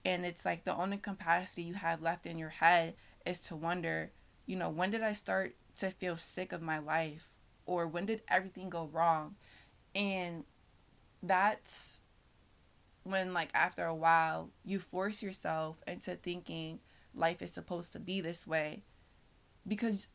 And 0.06 0.26
it's 0.26 0.46
like 0.46 0.66
the 0.66 0.76
only 0.76 0.98
capacity 0.98 1.64
you 1.64 1.76
have 1.76 2.02
left 2.02 2.26
in 2.26 2.38
your 2.38 2.50
head 2.50 2.96
is 3.26 3.40
to 3.42 3.56
wonder 3.56 4.12
you 4.48 4.56
know, 4.56 4.70
when 4.70 4.92
did 4.92 5.02
I 5.02 5.14
start 5.14 5.56
to 5.78 5.90
feel 5.90 6.18
sick 6.18 6.52
of 6.54 6.62
my 6.62 6.78
life? 6.78 7.30
Or 7.66 7.88
when 7.88 8.06
did 8.06 8.22
everything 8.28 8.70
go 8.70 8.90
wrong? 8.94 9.36
And 9.96 10.44
that's 11.24 12.02
when, 13.06 13.34
like, 13.34 13.52
after 13.54 13.86
a 13.86 13.96
while, 13.96 14.50
you 14.66 14.80
force 14.80 15.24
yourself 15.24 15.78
into 15.88 16.16
thinking 16.16 16.80
life 17.14 17.42
is 17.42 17.54
supposed 17.54 17.94
to 17.94 18.00
be 18.00 18.20
this 18.20 18.46
way 18.46 18.84
because 19.66 20.08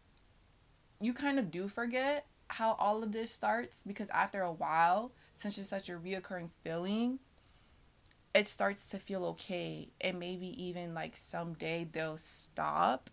you 1.00 1.14
kind 1.14 1.38
of 1.38 1.50
do 1.50 1.66
forget 1.66 2.26
how 2.48 2.72
all 2.78 3.02
of 3.02 3.12
this 3.12 3.30
starts 3.30 3.82
because 3.86 4.10
after 4.10 4.42
a 4.42 4.52
while, 4.52 5.12
since 5.32 5.56
it's 5.56 5.68
such 5.68 5.88
a 5.88 5.92
reoccurring 5.92 6.50
feeling, 6.64 7.20
it 8.34 8.48
starts 8.48 8.88
to 8.90 8.98
feel 8.98 9.24
okay. 9.24 9.90
And 10.00 10.18
maybe 10.18 10.48
even 10.62 10.92
like 10.92 11.16
someday 11.16 11.88
they'll 11.90 12.18
stop. 12.18 13.08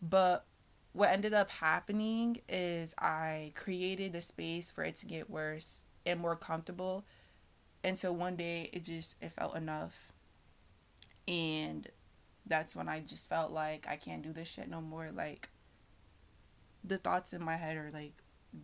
But 0.00 0.46
what 0.92 1.10
ended 1.10 1.34
up 1.34 1.50
happening 1.50 2.38
is 2.48 2.94
I 2.98 3.52
created 3.54 4.12
the 4.12 4.20
space 4.20 4.70
for 4.70 4.84
it 4.84 4.96
to 4.96 5.06
get 5.06 5.28
worse 5.28 5.82
and 6.06 6.20
more 6.20 6.36
comfortable 6.36 7.04
until 7.84 8.14
one 8.14 8.36
day 8.36 8.70
it 8.72 8.84
just 8.84 9.16
it 9.20 9.32
felt 9.32 9.56
enough. 9.56 10.12
And 11.28 11.88
that's 12.46 12.74
when 12.74 12.88
I 12.88 13.00
just 13.00 13.28
felt 13.28 13.52
like 13.52 13.86
I 13.88 13.96
can't 13.96 14.22
do 14.22 14.32
this 14.32 14.48
shit 14.48 14.68
no 14.68 14.80
more. 14.80 15.10
Like 15.14 15.50
the 16.82 16.98
thoughts 16.98 17.32
in 17.32 17.42
my 17.42 17.56
head 17.56 17.76
are 17.76 17.90
like 17.92 18.14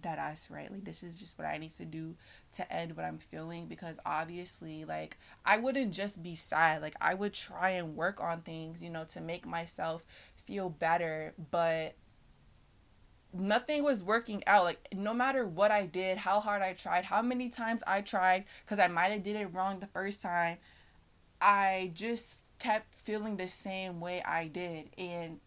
dead 0.00 0.18
ass 0.18 0.50
right 0.50 0.73
like 0.73 0.85
this 0.85 1.04
is 1.04 1.16
just 1.16 1.38
what 1.38 1.46
i 1.46 1.58
need 1.58 1.70
to 1.70 1.85
do 1.85 2.16
to 2.52 2.73
end 2.73 2.96
what 2.96 3.04
i'm 3.04 3.18
feeling 3.18 3.66
because 3.66 4.00
obviously 4.04 4.85
like 4.85 5.16
i 5.44 5.56
wouldn't 5.56 5.94
just 5.94 6.25
be 6.25 6.35
sad 6.35 6.82
like 6.82 6.96
i 7.00 7.14
would 7.14 7.32
try 7.32 7.70
and 7.70 7.94
work 7.94 8.20
on 8.20 8.40
things 8.40 8.82
you 8.82 8.90
know 8.90 9.04
to 9.04 9.20
make 9.20 9.46
myself 9.46 10.04
feel 10.46 10.70
better, 10.70 11.35
but 11.50 11.94
nothing 13.33 13.83
was 13.83 14.02
working 14.02 14.42
out. 14.47 14.64
Like 14.64 14.88
no 14.95 15.14
matter 15.14 15.47
what 15.47 15.71
I 15.71 15.87
did, 15.87 16.18
how 16.18 16.40
hard 16.40 16.62
I 16.62 16.73
tried, 16.73 17.04
how 17.04 17.23
many 17.23 17.49
times 17.49 17.83
I 17.87 18.00
tried 18.00 18.45
cuz 18.66 18.78
I 18.78 18.88
might 18.88 19.12
have 19.12 19.23
did 19.23 19.37
it 19.37 19.52
wrong 19.52 19.80
the 19.80 19.87
first 19.87 20.23
time, 20.23 20.59
I 21.40 21.90
just 21.95 22.37
kept 22.59 22.95
feeling 22.95 23.37
the 23.37 23.49
same 23.49 24.00
way 24.00 24.23
I 24.23 24.47
did 24.49 24.88
and 24.97 25.40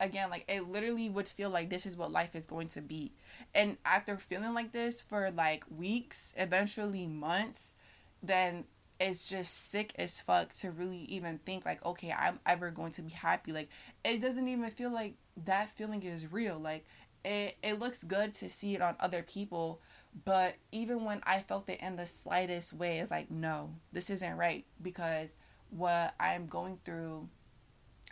again 0.00 0.30
like 0.30 0.44
it 0.48 0.68
literally 0.68 1.08
would 1.08 1.28
feel 1.28 1.48
like 1.48 1.70
this 1.70 1.86
is 1.86 1.96
what 1.96 2.10
life 2.10 2.34
is 2.34 2.46
going 2.46 2.68
to 2.68 2.80
be. 2.80 3.12
And 3.54 3.76
after 3.84 4.16
feeling 4.18 4.54
like 4.54 4.72
this 4.72 5.00
for 5.00 5.30
like 5.30 5.64
weeks, 5.70 6.34
eventually 6.36 7.06
months, 7.06 7.74
then 8.22 8.64
it's 9.00 9.24
just 9.24 9.70
sick 9.70 9.94
as 9.98 10.20
fuck 10.20 10.52
to 10.52 10.70
really 10.70 11.04
even 11.08 11.38
think 11.38 11.64
like 11.64 11.84
okay 11.84 12.12
i'm 12.12 12.38
ever 12.44 12.70
going 12.70 12.92
to 12.92 13.02
be 13.02 13.10
happy 13.10 13.50
like 13.50 13.70
it 14.04 14.20
doesn't 14.20 14.46
even 14.46 14.70
feel 14.70 14.92
like 14.92 15.14
that 15.42 15.70
feeling 15.70 16.02
is 16.02 16.30
real 16.30 16.58
like 16.58 16.84
it, 17.24 17.56
it 17.62 17.78
looks 17.78 18.02
good 18.02 18.32
to 18.34 18.48
see 18.48 18.74
it 18.74 18.82
on 18.82 18.96
other 19.00 19.22
people 19.22 19.80
but 20.24 20.54
even 20.72 21.04
when 21.04 21.20
i 21.24 21.40
felt 21.40 21.68
it 21.68 21.80
in 21.80 21.96
the 21.96 22.06
slightest 22.06 22.72
way 22.72 22.98
it's 22.98 23.10
like 23.10 23.30
no 23.30 23.70
this 23.92 24.10
isn't 24.10 24.36
right 24.36 24.64
because 24.82 25.36
what 25.70 26.14
i'm 26.18 26.46
going 26.46 26.78
through 26.84 27.28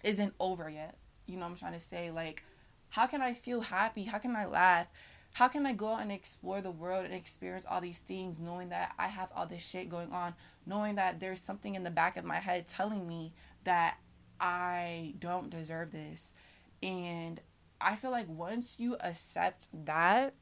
isn't 0.04 0.34
over 0.38 0.68
yet. 0.70 0.96
You 1.26 1.36
know 1.36 1.46
i'm 1.46 1.56
trying 1.56 1.72
to 1.72 1.80
say? 1.80 2.10
Like 2.10 2.42
how 2.90 3.06
can 3.06 3.20
i 3.22 3.34
feel 3.34 3.60
happy? 3.60 4.04
How 4.04 4.18
can 4.18 4.36
i 4.36 4.46
laugh? 4.46 4.88
How 5.34 5.46
can 5.46 5.66
I 5.66 5.72
go 5.74 5.92
out 5.92 6.00
and 6.00 6.10
explore 6.10 6.62
the 6.62 6.70
world 6.70 7.04
and 7.04 7.12
experience 7.12 7.66
all 7.68 7.82
these 7.82 7.98
things 7.98 8.40
knowing 8.40 8.70
that 8.70 8.94
I 8.98 9.08
have 9.08 9.28
all 9.36 9.46
this 9.46 9.64
shit 9.64 9.90
going 9.90 10.10
on, 10.10 10.34
knowing 10.66 10.94
that 10.94 11.20
there's 11.20 11.38
something 11.40 11.74
in 11.74 11.82
the 11.82 11.90
back 11.90 12.16
of 12.16 12.24
my 12.24 12.38
head 12.38 12.66
telling 12.66 13.06
me 13.06 13.34
that 13.64 13.98
I 14.40 15.14
don't 15.18 15.50
deserve 15.50 15.92
this. 15.92 16.32
And 16.82 17.40
I 17.80 17.97
feel 17.97 18.11
like 18.11 18.28
once 18.28 18.76
you 18.78 18.97
accept 19.00 19.68
that, 19.87 20.35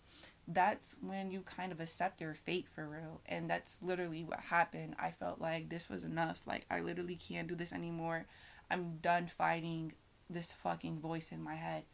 that's 0.48 0.96
when 1.00 1.30
you 1.30 1.40
kind 1.40 1.72
of 1.72 1.80
accept 1.80 2.20
your 2.20 2.34
fate 2.34 2.68
for 2.68 2.88
real. 2.88 3.20
And 3.26 3.50
that's 3.50 3.82
literally 3.82 4.24
what 4.24 4.40
happened. 4.40 4.94
I 4.98 5.10
felt 5.10 5.40
like 5.40 5.68
this 5.68 5.88
was 5.88 6.04
enough. 6.04 6.40
Like, 6.46 6.66
I 6.70 6.80
literally 6.80 7.16
can't 7.16 7.48
do 7.48 7.54
this 7.54 7.72
anymore. 7.72 8.26
I'm 8.70 8.98
done 8.98 9.26
fighting 9.26 9.92
this 10.30 10.52
fucking 10.52 11.00
voice 11.00 11.32
in 11.32 11.42
my 11.42 11.54
head 11.54 11.84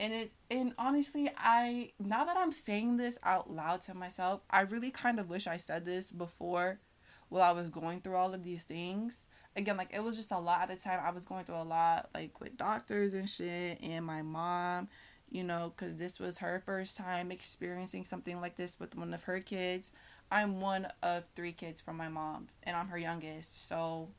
and 0.00 0.12
it 0.12 0.32
and 0.50 0.74
honestly 0.78 1.30
i 1.36 1.90
now 1.98 2.24
that 2.24 2.36
i'm 2.36 2.52
saying 2.52 2.96
this 2.96 3.18
out 3.22 3.50
loud 3.50 3.80
to 3.80 3.94
myself 3.94 4.42
i 4.50 4.60
really 4.60 4.90
kind 4.90 5.20
of 5.20 5.30
wish 5.30 5.46
i 5.46 5.56
said 5.56 5.84
this 5.84 6.10
before 6.12 6.80
while 7.34 7.50
i 7.50 7.52
was 7.52 7.68
going 7.68 8.00
through 8.00 8.16
all 8.16 8.34
of 8.34 8.44
these 8.44 8.64
things 8.64 9.28
again 9.56 9.76
like 9.76 9.90
it 9.92 10.02
was 10.02 10.16
just 10.16 10.32
a 10.32 10.38
lot 10.38 10.62
at 10.62 10.68
the 10.68 10.76
time 10.76 11.00
i 11.04 11.10
was 11.10 11.24
going 11.24 11.44
through 11.44 11.56
a 11.56 11.62
lot 11.62 12.08
like 12.14 12.40
with 12.40 12.56
doctors 12.56 13.14
and 13.14 13.28
shit 13.28 13.78
and 13.82 14.04
my 14.04 14.22
mom 14.22 14.88
you 15.34 15.42
know, 15.42 15.72
because 15.76 15.96
this 15.96 16.20
was 16.20 16.38
her 16.38 16.62
first 16.64 16.96
time 16.96 17.32
experiencing 17.32 18.04
something 18.04 18.40
like 18.40 18.56
this 18.56 18.78
with 18.78 18.94
one 18.94 19.12
of 19.12 19.24
her 19.24 19.40
kids. 19.40 19.92
I'm 20.30 20.60
one 20.60 20.86
of 21.02 21.28
three 21.34 21.50
kids 21.50 21.80
from 21.80 21.96
my 21.96 22.08
mom, 22.08 22.48
and 22.62 22.76
I'm 22.76 22.86
her 22.86 22.98
youngest. 22.98 23.68
So 23.68 24.10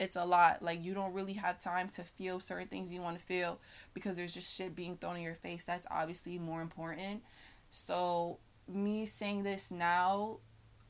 it's 0.00 0.16
a 0.16 0.24
lot. 0.24 0.62
Like, 0.62 0.84
you 0.84 0.94
don't 0.94 1.12
really 1.12 1.34
have 1.34 1.60
time 1.60 1.88
to 1.90 2.02
feel 2.02 2.40
certain 2.40 2.66
things 2.66 2.92
you 2.92 3.00
want 3.00 3.18
to 3.20 3.24
feel 3.24 3.60
because 3.94 4.16
there's 4.16 4.34
just 4.34 4.52
shit 4.52 4.74
being 4.74 4.96
thrown 4.96 5.16
in 5.16 5.22
your 5.22 5.34
face. 5.34 5.64
That's 5.64 5.86
obviously 5.90 6.38
more 6.38 6.60
important. 6.60 7.22
So, 7.70 8.38
me 8.66 9.06
saying 9.06 9.44
this 9.44 9.70
now, 9.70 10.38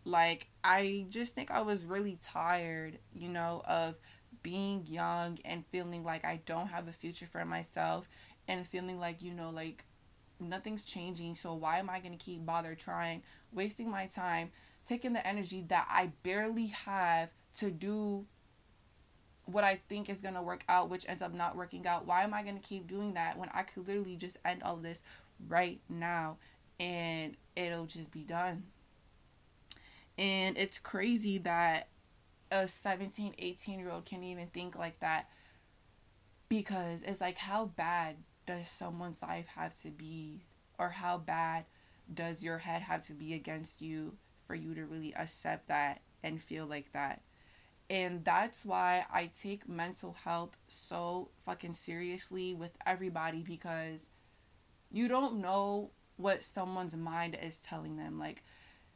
like, 0.04 0.48
I 0.62 1.06
just 1.08 1.34
think 1.34 1.50
I 1.50 1.62
was 1.62 1.84
really 1.84 2.18
tired, 2.20 2.98
you 3.14 3.28
know, 3.28 3.62
of 3.66 3.98
being 4.42 4.84
young 4.86 5.38
and 5.44 5.64
feeling 5.66 6.04
like 6.04 6.24
I 6.24 6.40
don't 6.44 6.68
have 6.68 6.88
a 6.88 6.92
future 6.92 7.26
for 7.26 7.44
myself 7.44 8.08
and 8.46 8.66
feeling 8.66 9.00
like, 9.00 9.22
you 9.22 9.32
know, 9.32 9.50
like 9.50 9.84
nothing's 10.38 10.84
changing. 10.84 11.34
So 11.34 11.54
why 11.54 11.78
am 11.78 11.88
I 11.88 12.00
going 12.00 12.16
to 12.16 12.22
keep 12.22 12.44
bother 12.44 12.74
trying, 12.74 13.22
wasting 13.52 13.90
my 13.90 14.06
time, 14.06 14.50
taking 14.86 15.14
the 15.14 15.26
energy 15.26 15.64
that 15.68 15.88
I 15.90 16.12
barely 16.22 16.66
have 16.66 17.30
to 17.58 17.70
do 17.70 18.26
what 19.46 19.64
I 19.64 19.80
think 19.88 20.08
is 20.08 20.20
going 20.20 20.34
to 20.34 20.42
work 20.42 20.64
out, 20.68 20.90
which 20.90 21.08
ends 21.08 21.22
up 21.22 21.32
not 21.32 21.56
working 21.56 21.86
out? 21.86 22.06
Why 22.06 22.24
am 22.24 22.34
I 22.34 22.42
going 22.42 22.58
to 22.58 22.66
keep 22.66 22.86
doing 22.86 23.14
that 23.14 23.38
when 23.38 23.48
I 23.54 23.62
could 23.62 23.86
literally 23.88 24.16
just 24.16 24.36
end 24.44 24.62
all 24.62 24.76
this 24.76 25.02
right 25.48 25.80
now 25.88 26.36
and 26.78 27.36
it'll 27.56 27.86
just 27.86 28.10
be 28.10 28.24
done? 28.24 28.64
And 30.16 30.56
it's 30.56 30.78
crazy 30.78 31.38
that 31.38 31.88
a 32.50 32.68
17, 32.68 33.34
18 33.38 33.78
year 33.78 33.90
old 33.90 34.04
can 34.04 34.22
even 34.22 34.46
think 34.48 34.76
like 34.76 35.00
that 35.00 35.28
because 36.48 37.02
it's 37.02 37.20
like, 37.20 37.38
how 37.38 37.66
bad 37.66 38.16
does 38.46 38.68
someone's 38.68 39.22
life 39.22 39.46
have 39.56 39.74
to 39.74 39.90
be, 39.90 40.44
or 40.78 40.90
how 40.90 41.18
bad 41.18 41.64
does 42.12 42.44
your 42.44 42.58
head 42.58 42.82
have 42.82 43.04
to 43.06 43.14
be 43.14 43.34
against 43.34 43.80
you 43.80 44.14
for 44.44 44.54
you 44.54 44.74
to 44.74 44.84
really 44.84 45.14
accept 45.14 45.68
that 45.68 46.02
and 46.22 46.40
feel 46.40 46.66
like 46.66 46.92
that? 46.92 47.22
And 47.90 48.24
that's 48.24 48.64
why 48.64 49.04
I 49.12 49.26
take 49.26 49.68
mental 49.68 50.16
health 50.24 50.56
so 50.68 51.30
fucking 51.44 51.74
seriously 51.74 52.54
with 52.54 52.72
everybody 52.86 53.42
because 53.42 54.10
you 54.90 55.08
don't 55.08 55.40
know 55.40 55.90
what 56.16 56.42
someone's 56.42 56.96
mind 56.96 57.36
is 57.40 57.58
telling 57.58 57.96
them. 57.96 58.18
Like, 58.18 58.42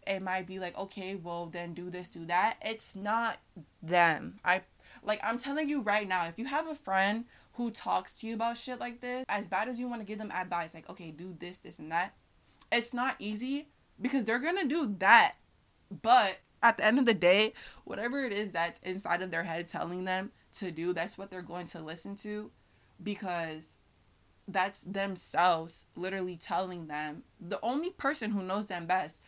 it 0.08 0.22
might 0.22 0.46
be 0.46 0.58
like, 0.58 0.76
okay, 0.78 1.14
well, 1.14 1.46
then 1.46 1.74
do 1.74 1.90
this, 1.90 2.08
do 2.08 2.24
that. 2.26 2.56
It's 2.62 2.96
not 2.96 3.38
them. 3.82 4.40
I 4.44 4.62
like, 5.02 5.20
I'm 5.22 5.38
telling 5.38 5.68
you 5.68 5.82
right 5.82 6.08
now, 6.08 6.26
if 6.26 6.38
you 6.38 6.46
have 6.46 6.66
a 6.66 6.74
friend 6.74 7.24
who 7.52 7.70
talks 7.70 8.14
to 8.14 8.26
you 8.26 8.34
about 8.34 8.56
shit 8.56 8.80
like 8.80 9.00
this, 9.00 9.24
as 9.28 9.48
bad 9.48 9.68
as 9.68 9.78
you 9.78 9.88
want 9.88 10.00
to 10.00 10.06
give 10.06 10.18
them 10.18 10.32
advice, 10.32 10.74
like, 10.74 10.88
okay, 10.88 11.10
do 11.10 11.36
this, 11.38 11.58
this, 11.58 11.78
and 11.78 11.92
that, 11.92 12.14
it's 12.72 12.94
not 12.94 13.16
easy 13.18 13.68
because 14.00 14.24
they're 14.24 14.38
gonna 14.38 14.64
do 14.64 14.94
that. 14.98 15.34
But 16.02 16.38
at 16.62 16.78
the 16.78 16.84
end 16.84 16.98
of 16.98 17.04
the 17.04 17.14
day, 17.14 17.52
whatever 17.84 18.24
it 18.24 18.32
is 18.32 18.52
that's 18.52 18.80
inside 18.80 19.22
of 19.22 19.30
their 19.30 19.44
head 19.44 19.66
telling 19.66 20.04
them 20.04 20.32
to 20.54 20.70
do, 20.70 20.92
that's 20.92 21.18
what 21.18 21.30
they're 21.30 21.42
going 21.42 21.66
to 21.66 21.80
listen 21.80 22.16
to 22.16 22.50
because 23.02 23.78
that's 24.48 24.80
themselves 24.80 25.84
literally 25.94 26.36
telling 26.36 26.86
them 26.86 27.22
the 27.40 27.60
only 27.62 27.90
person 27.90 28.30
who 28.30 28.42
knows 28.42 28.66
them 28.66 28.86
best 28.86 29.20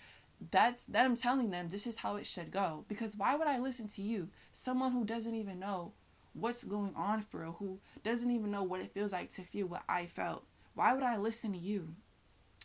that's 0.50 0.84
that 0.86 1.04
I'm 1.04 1.16
telling 1.16 1.50
them 1.50 1.68
this 1.68 1.86
is 1.86 1.98
how 1.98 2.16
it 2.16 2.26
should 2.26 2.50
go. 2.50 2.84
Because 2.88 3.16
why 3.16 3.34
would 3.34 3.46
i 3.46 3.58
listen 3.58 3.88
to 3.88 4.02
you? 4.02 4.28
Someone 4.52 4.92
who 4.92 5.04
doesn't 5.04 5.34
even 5.34 5.58
know 5.58 5.92
what's 6.32 6.64
going 6.64 6.94
on 6.96 7.20
for 7.20 7.40
real 7.40 7.56
who 7.58 7.80
doesn't 8.04 8.30
even 8.30 8.50
know 8.50 8.62
what 8.62 8.80
it 8.80 8.92
feels 8.92 9.12
like 9.12 9.28
to 9.30 9.42
feel 9.42 9.66
what 9.66 9.82
i 9.88 10.06
felt. 10.06 10.44
Why 10.74 10.94
would 10.94 11.02
i 11.02 11.16
listen 11.16 11.52
to 11.52 11.58
you? 11.58 11.88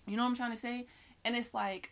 You 0.07 0.15
know 0.15 0.23
what 0.23 0.29
i'm 0.29 0.35
trying 0.35 0.51
to 0.51 0.57
say? 0.57 0.87
And 1.23 1.35
it's 1.35 1.53
like 1.53 1.91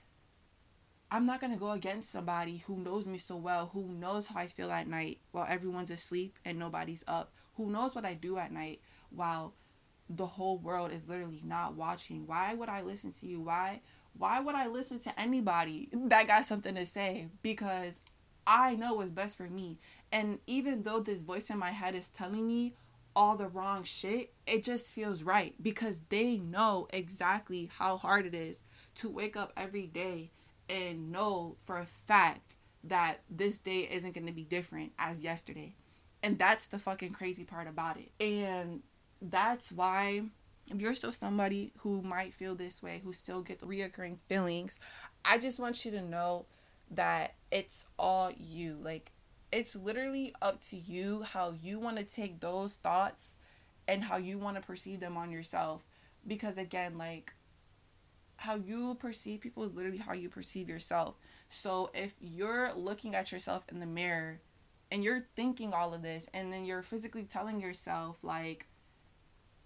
i'm 1.11 1.25
not 1.25 1.41
to 1.41 1.57
go 1.57 1.71
against 1.71 2.11
somebody 2.11 2.57
who 2.65 2.77
knows 2.77 3.05
me 3.05 3.17
so 3.17 3.35
well 3.35 3.69
who 3.73 3.83
knows 3.83 4.27
how 4.27 4.39
i 4.39 4.47
feel 4.47 4.71
at 4.71 4.87
night 4.87 5.19
while 5.31 5.45
everyone's 5.47 5.91
asleep 5.91 6.39
and 6.45 6.57
nobody's 6.57 7.03
up 7.07 7.33
who 7.55 7.69
knows 7.69 7.93
what 7.93 8.05
i 8.05 8.13
do 8.13 8.37
at 8.37 8.51
night 8.51 8.79
while 9.11 9.53
the 10.09 10.25
whole 10.25 10.57
world 10.57 10.91
is 10.91 11.07
literally 11.07 11.41
not 11.43 11.75
watching. 11.75 12.27
Why 12.27 12.53
would 12.53 12.69
i 12.69 12.81
listen 12.81 13.11
to 13.11 13.27
you? 13.27 13.41
Why 13.41 13.81
why 14.17 14.39
would 14.39 14.55
I 14.55 14.67
listen 14.67 14.99
to 14.99 15.19
anybody 15.19 15.89
that 15.93 16.27
got 16.27 16.45
something 16.45 16.75
to 16.75 16.85
say? 16.85 17.27
Because 17.41 17.99
I 18.45 18.75
know 18.75 18.95
what's 18.95 19.11
best 19.11 19.37
for 19.37 19.49
me. 19.49 19.79
And 20.11 20.39
even 20.47 20.83
though 20.83 20.99
this 20.99 21.21
voice 21.21 21.49
in 21.49 21.57
my 21.57 21.71
head 21.71 21.95
is 21.95 22.09
telling 22.09 22.47
me 22.47 22.75
all 23.15 23.35
the 23.37 23.47
wrong 23.47 23.83
shit, 23.83 24.33
it 24.45 24.63
just 24.63 24.91
feels 24.91 25.23
right 25.23 25.55
because 25.61 26.01
they 26.09 26.37
know 26.37 26.87
exactly 26.91 27.69
how 27.77 27.97
hard 27.97 28.25
it 28.25 28.33
is 28.33 28.63
to 28.95 29.09
wake 29.09 29.35
up 29.35 29.53
every 29.55 29.87
day 29.87 30.31
and 30.69 31.11
know 31.11 31.55
for 31.61 31.77
a 31.77 31.85
fact 31.85 32.57
that 32.83 33.21
this 33.29 33.57
day 33.57 33.87
isn't 33.91 34.13
going 34.13 34.27
to 34.27 34.33
be 34.33 34.43
different 34.43 34.91
as 34.99 35.23
yesterday. 35.23 35.75
And 36.21 36.37
that's 36.37 36.67
the 36.67 36.79
fucking 36.79 37.11
crazy 37.11 37.43
part 37.43 37.67
about 37.67 37.97
it. 37.97 38.11
And 38.23 38.81
that's 39.21 39.71
why 39.71 40.23
if 40.71 40.79
you're 40.79 40.93
still 40.93 41.11
somebody 41.11 41.73
who 41.79 42.01
might 42.01 42.33
feel 42.33 42.55
this 42.55 42.81
way, 42.81 43.01
who 43.03 43.13
still 43.13 43.41
get 43.41 43.59
reoccurring 43.61 44.17
feelings, 44.27 44.79
I 45.25 45.37
just 45.37 45.59
want 45.59 45.83
you 45.85 45.91
to 45.91 46.01
know 46.01 46.45
that 46.91 47.35
it's 47.51 47.87
all 47.99 48.31
you. 48.37 48.77
Like, 48.81 49.11
it's 49.51 49.75
literally 49.75 50.33
up 50.41 50.61
to 50.61 50.77
you 50.77 51.23
how 51.23 51.53
you 51.61 51.79
want 51.79 51.97
to 51.97 52.03
take 52.03 52.39
those 52.39 52.75
thoughts 52.75 53.37
and 53.87 54.03
how 54.03 54.17
you 54.17 54.37
want 54.37 54.55
to 54.55 54.63
perceive 54.63 54.99
them 54.99 55.17
on 55.17 55.31
yourself. 55.31 55.85
Because, 56.25 56.57
again, 56.57 56.97
like, 56.97 57.33
how 58.37 58.55
you 58.55 58.95
perceive 58.95 59.41
people 59.41 59.63
is 59.63 59.75
literally 59.75 59.97
how 59.97 60.13
you 60.13 60.29
perceive 60.29 60.69
yourself. 60.69 61.15
So, 61.49 61.91
if 61.93 62.15
you're 62.21 62.71
looking 62.73 63.15
at 63.15 63.31
yourself 63.31 63.65
in 63.69 63.79
the 63.79 63.85
mirror 63.85 64.41
and 64.91 65.03
you're 65.03 65.25
thinking 65.35 65.73
all 65.73 65.93
of 65.93 66.01
this, 66.01 66.29
and 66.33 66.53
then 66.53 66.63
you're 66.63 66.81
physically 66.81 67.23
telling 67.23 67.59
yourself, 67.59 68.19
like, 68.23 68.67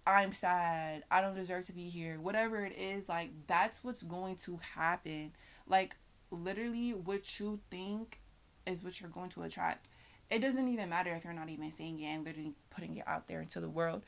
I'm 0.08 0.32
sad, 0.32 1.04
I 1.10 1.20
don't 1.20 1.34
deserve 1.34 1.66
to 1.66 1.72
be 1.72 1.88
here, 1.88 2.18
whatever 2.18 2.64
it 2.64 2.76
is, 2.78 3.08
like 3.08 3.30
that's 3.46 3.84
what's 3.84 4.02
going 4.02 4.36
to 4.36 4.58
happen. 4.74 5.32
Like 5.68 5.96
literally 6.30 6.92
what 6.94 7.38
you 7.38 7.60
think 7.70 8.20
is 8.66 8.82
what 8.82 9.00
you're 9.00 9.10
going 9.10 9.28
to 9.30 9.42
attract. 9.42 9.90
It 10.30 10.38
doesn't 10.38 10.68
even 10.68 10.88
matter 10.88 11.14
if 11.14 11.24
you're 11.24 11.34
not 11.34 11.50
even 11.50 11.70
saying 11.70 12.00
it 12.00 12.06
and 12.06 12.24
literally 12.24 12.54
putting 12.70 12.96
it 12.96 13.04
out 13.06 13.26
there 13.26 13.42
into 13.42 13.60
the 13.60 13.68
world. 13.68 14.02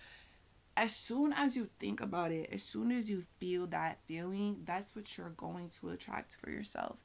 As 0.75 0.97
soon 0.97 1.35
as 1.35 1.55
you 1.55 1.69
think 1.79 2.01
about 2.01 2.33
it, 2.33 2.49
as 2.51 2.63
soon 2.63 2.93
as 2.93 3.11
you 3.11 3.25
feel 3.39 3.67
that 3.67 3.99
feeling, 4.07 4.63
that's 4.65 4.97
what 4.97 5.19
you're 5.19 5.31
going 5.31 5.69
to 5.81 5.91
attract 5.91 6.37
for 6.37 6.51
yourself. 6.51 6.97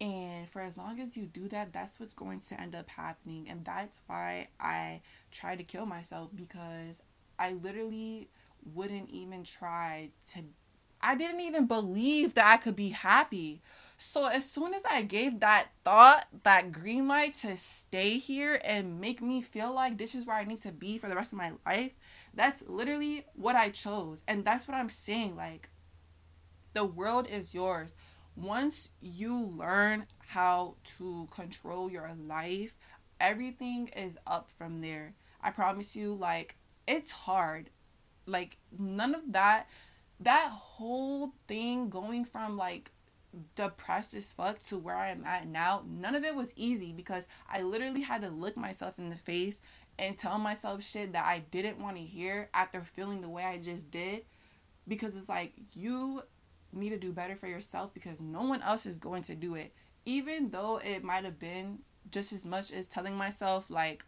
And 0.00 0.48
for 0.48 0.62
as 0.62 0.78
long 0.78 1.00
as 1.00 1.16
you 1.16 1.26
do 1.26 1.48
that, 1.48 1.72
that's 1.72 1.98
what's 1.98 2.14
going 2.14 2.38
to 2.40 2.60
end 2.60 2.76
up 2.76 2.88
happening. 2.88 3.48
And 3.48 3.64
that's 3.64 4.00
why 4.06 4.48
I 4.60 5.00
try 5.32 5.56
to 5.56 5.64
kill 5.64 5.86
myself 5.86 6.30
because 6.34 7.02
I 7.38 7.52
literally 7.52 8.28
wouldn't 8.74 9.10
even 9.10 9.44
try 9.44 10.10
to 10.32 10.40
I 11.00 11.14
didn't 11.14 11.40
even 11.40 11.66
believe 11.66 12.34
that 12.34 12.46
I 12.46 12.56
could 12.56 12.74
be 12.74 12.88
happy. 12.88 13.62
So 13.98 14.26
as 14.26 14.50
soon 14.50 14.74
as 14.74 14.84
I 14.84 15.02
gave 15.02 15.40
that 15.40 15.68
thought, 15.84 16.26
that 16.42 16.72
green 16.72 17.06
light 17.06 17.34
to 17.34 17.56
stay 17.56 18.18
here 18.18 18.60
and 18.64 19.00
make 19.00 19.22
me 19.22 19.40
feel 19.40 19.72
like 19.72 19.96
this 19.96 20.14
is 20.14 20.26
where 20.26 20.36
I 20.36 20.44
need 20.44 20.60
to 20.62 20.72
be 20.72 20.98
for 20.98 21.08
the 21.08 21.14
rest 21.14 21.32
of 21.32 21.38
my 21.38 21.52
life, 21.64 21.94
that's 22.34 22.68
literally 22.68 23.26
what 23.34 23.54
I 23.54 23.70
chose. 23.70 24.22
And 24.26 24.44
that's 24.44 24.66
what 24.66 24.76
I'm 24.76 24.88
saying 24.88 25.36
like 25.36 25.70
the 26.74 26.84
world 26.84 27.26
is 27.28 27.54
yours. 27.54 27.96
Once 28.36 28.90
you 29.00 29.46
learn 29.56 30.06
how 30.28 30.74
to 30.84 31.26
control 31.30 31.90
your 31.90 32.12
life, 32.26 32.76
everything 33.20 33.88
is 33.88 34.18
up 34.26 34.50
from 34.56 34.80
there. 34.80 35.14
I 35.40 35.50
promise 35.50 35.96
you 35.96 36.14
like 36.14 36.56
it's 36.88 37.10
hard. 37.10 37.70
Like 38.26 38.56
none 38.76 39.14
of 39.14 39.32
that 39.32 39.68
that 40.20 40.50
whole 40.50 41.32
thing 41.46 41.88
going 41.88 42.24
from 42.24 42.56
like 42.56 42.90
depressed 43.54 44.14
as 44.14 44.32
fuck 44.32 44.60
to 44.62 44.78
where 44.78 44.96
I 44.96 45.10
am 45.10 45.24
at 45.24 45.46
now, 45.46 45.82
none 45.86 46.14
of 46.14 46.24
it 46.24 46.34
was 46.34 46.52
easy 46.56 46.92
because 46.92 47.28
I 47.48 47.62
literally 47.62 48.00
had 48.00 48.22
to 48.22 48.30
look 48.30 48.56
myself 48.56 48.98
in 48.98 49.10
the 49.10 49.16
face 49.16 49.60
and 49.98 50.16
tell 50.16 50.38
myself 50.38 50.82
shit 50.82 51.12
that 51.12 51.26
I 51.26 51.40
didn't 51.50 51.80
want 51.80 51.96
to 51.96 52.02
hear 52.02 52.48
after 52.54 52.82
feeling 52.82 53.20
the 53.20 53.28
way 53.28 53.44
I 53.44 53.58
just 53.58 53.90
did. 53.90 54.24
Because 54.86 55.16
it's 55.16 55.28
like 55.28 55.52
you 55.74 56.22
need 56.72 56.90
to 56.90 56.98
do 56.98 57.12
better 57.12 57.36
for 57.36 57.46
yourself 57.46 57.92
because 57.92 58.20
no 58.20 58.42
one 58.42 58.62
else 58.62 58.86
is 58.86 58.98
going 58.98 59.22
to 59.24 59.34
do 59.34 59.54
it. 59.54 59.74
Even 60.06 60.50
though 60.50 60.78
it 60.78 61.04
might 61.04 61.24
have 61.24 61.38
been 61.38 61.80
just 62.10 62.32
as 62.32 62.46
much 62.46 62.72
as 62.72 62.86
telling 62.86 63.14
myself, 63.14 63.68
like, 63.68 64.04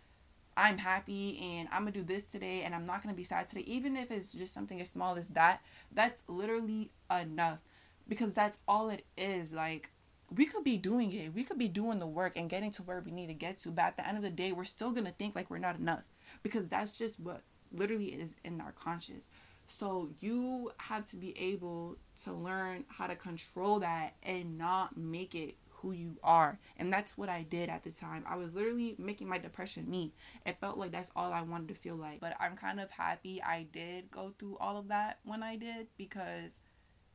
I'm 0.56 0.78
happy 0.78 1.38
and 1.40 1.68
I'm 1.72 1.82
gonna 1.82 1.92
do 1.92 2.02
this 2.02 2.24
today 2.24 2.62
and 2.62 2.74
I'm 2.74 2.84
not 2.84 3.02
gonna 3.02 3.14
be 3.14 3.24
sad 3.24 3.48
today, 3.48 3.62
even 3.62 3.96
if 3.96 4.10
it's 4.10 4.32
just 4.32 4.52
something 4.52 4.80
as 4.80 4.90
small 4.90 5.16
as 5.16 5.28
that, 5.30 5.62
that's 5.92 6.22
literally 6.28 6.90
enough 7.10 7.62
because 8.08 8.32
that's 8.34 8.58
all 8.66 8.90
it 8.90 9.04
is. 9.16 9.52
Like, 9.52 9.90
we 10.34 10.46
could 10.46 10.64
be 10.64 10.76
doing 10.76 11.12
it, 11.12 11.34
we 11.34 11.44
could 11.44 11.58
be 11.58 11.68
doing 11.68 11.98
the 11.98 12.06
work 12.06 12.36
and 12.36 12.50
getting 12.50 12.70
to 12.72 12.82
where 12.82 13.00
we 13.00 13.10
need 13.10 13.28
to 13.28 13.34
get 13.34 13.58
to, 13.58 13.70
but 13.70 13.82
at 13.82 13.96
the 13.96 14.06
end 14.06 14.16
of 14.16 14.22
the 14.22 14.30
day, 14.30 14.52
we're 14.52 14.64
still 14.64 14.90
gonna 14.90 15.14
think 15.18 15.34
like 15.34 15.50
we're 15.50 15.58
not 15.58 15.78
enough 15.78 16.04
because 16.42 16.68
that's 16.68 16.96
just 16.96 17.18
what 17.18 17.42
literally 17.72 18.06
is 18.06 18.36
in 18.44 18.60
our 18.60 18.72
conscious. 18.72 19.30
So 19.66 20.10
you 20.20 20.72
have 20.78 21.06
to 21.06 21.16
be 21.16 21.38
able 21.38 21.96
to 22.24 22.32
learn 22.32 22.84
how 22.88 23.06
to 23.06 23.14
control 23.14 23.78
that 23.80 24.14
and 24.22 24.58
not 24.58 24.96
make 24.96 25.34
it 25.34 25.54
who 25.80 25.92
you 25.92 26.16
are. 26.22 26.58
And 26.76 26.92
that's 26.92 27.16
what 27.16 27.28
I 27.28 27.42
did 27.42 27.68
at 27.68 27.84
the 27.84 27.90
time. 27.90 28.24
I 28.28 28.36
was 28.36 28.54
literally 28.54 28.94
making 28.98 29.28
my 29.28 29.38
depression 29.38 29.90
me. 29.90 30.12
It 30.46 30.58
felt 30.60 30.78
like 30.78 30.92
that's 30.92 31.10
all 31.16 31.32
I 31.32 31.42
wanted 31.42 31.68
to 31.68 31.74
feel 31.74 31.96
like. 31.96 32.20
But 32.20 32.36
I'm 32.40 32.56
kind 32.56 32.80
of 32.80 32.90
happy 32.90 33.42
I 33.42 33.66
did 33.72 34.10
go 34.10 34.34
through 34.38 34.56
all 34.58 34.76
of 34.76 34.88
that 34.88 35.18
when 35.24 35.42
I 35.42 35.56
did 35.56 35.88
because 35.96 36.60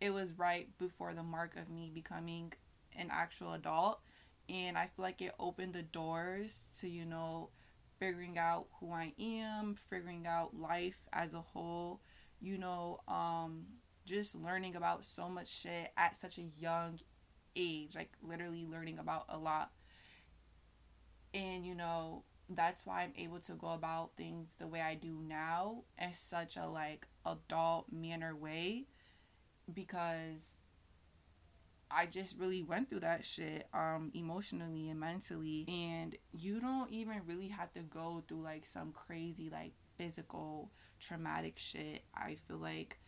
it 0.02 0.12
was 0.12 0.34
right 0.34 0.68
before 0.78 1.14
the 1.14 1.24
mark 1.24 1.56
of 1.56 1.70
me 1.70 1.92
becoming 1.94 2.54
an 2.98 3.10
actual 3.12 3.54
adult. 3.54 4.00
And 4.48 4.78
I 4.78 4.84
feel 4.88 5.04
like 5.04 5.22
it 5.22 5.34
opened 5.40 5.74
the 5.74 5.82
doors 5.82 6.66
to, 6.80 6.88
you 6.88 7.06
know, 7.06 7.50
figuring 8.00 8.38
out 8.38 8.68
who 8.80 8.92
I 8.92 9.14
am, 9.20 9.76
figuring 9.76 10.28
out 10.28 10.60
life 10.60 11.08
as 11.14 11.34
a 11.34 11.42
whole, 11.42 12.02
you 12.42 12.58
know, 12.58 13.00
um, 13.08 13.66
just 14.06 14.36
learning 14.36 14.76
about 14.76 15.04
so 15.04 15.28
much 15.28 15.48
shit 15.48 15.92
at 15.98 16.18
such 16.18 16.38
a 16.38 16.44
young 16.60 17.00
age, 17.56 17.96
like 17.96 18.12
literally 18.22 18.66
learning 18.70 19.00
about 19.00 19.26
a 19.30 19.38
lot. 19.38 19.72
And 21.34 21.66
you 21.66 21.76
know, 21.76 22.24
that's 22.50 22.86
why 22.86 23.04
I'm 23.04 23.14
able 23.18 23.40
to 23.40 23.54
go 23.54 23.70
about 23.70 24.12
things 24.18 24.56
the 24.56 24.68
way 24.68 24.82
I 24.82 24.96
do 24.96 25.20
now 25.28 25.84
in 26.00 26.14
such 26.14 26.58
a 26.58 26.68
like 26.68 27.08
adult 27.26 27.92
manner 27.92 28.36
way 28.36 28.86
because 29.74 30.60
I 31.90 32.06
just 32.06 32.38
really 32.38 32.62
went 32.62 32.90
through 32.90 33.02
that 33.02 33.26
shit 33.26 33.68
um 33.74 34.12
emotionally 34.14 34.90
and 34.90 35.00
mentally 35.00 35.66
and 35.68 36.16
you 36.34 36.60
don't 36.60 36.92
even 36.92 37.22
really 37.26 37.48
have 37.48 37.72
to 37.74 37.82
go 37.82 38.24
through 38.28 38.42
like 38.42 38.66
some 38.66 38.92
crazy 38.92 39.50
like 39.50 39.74
physical 39.98 40.72
traumatic 41.00 41.54
shit. 41.58 42.04
I 42.14 42.36
feel 42.48 42.58
like 42.58 43.00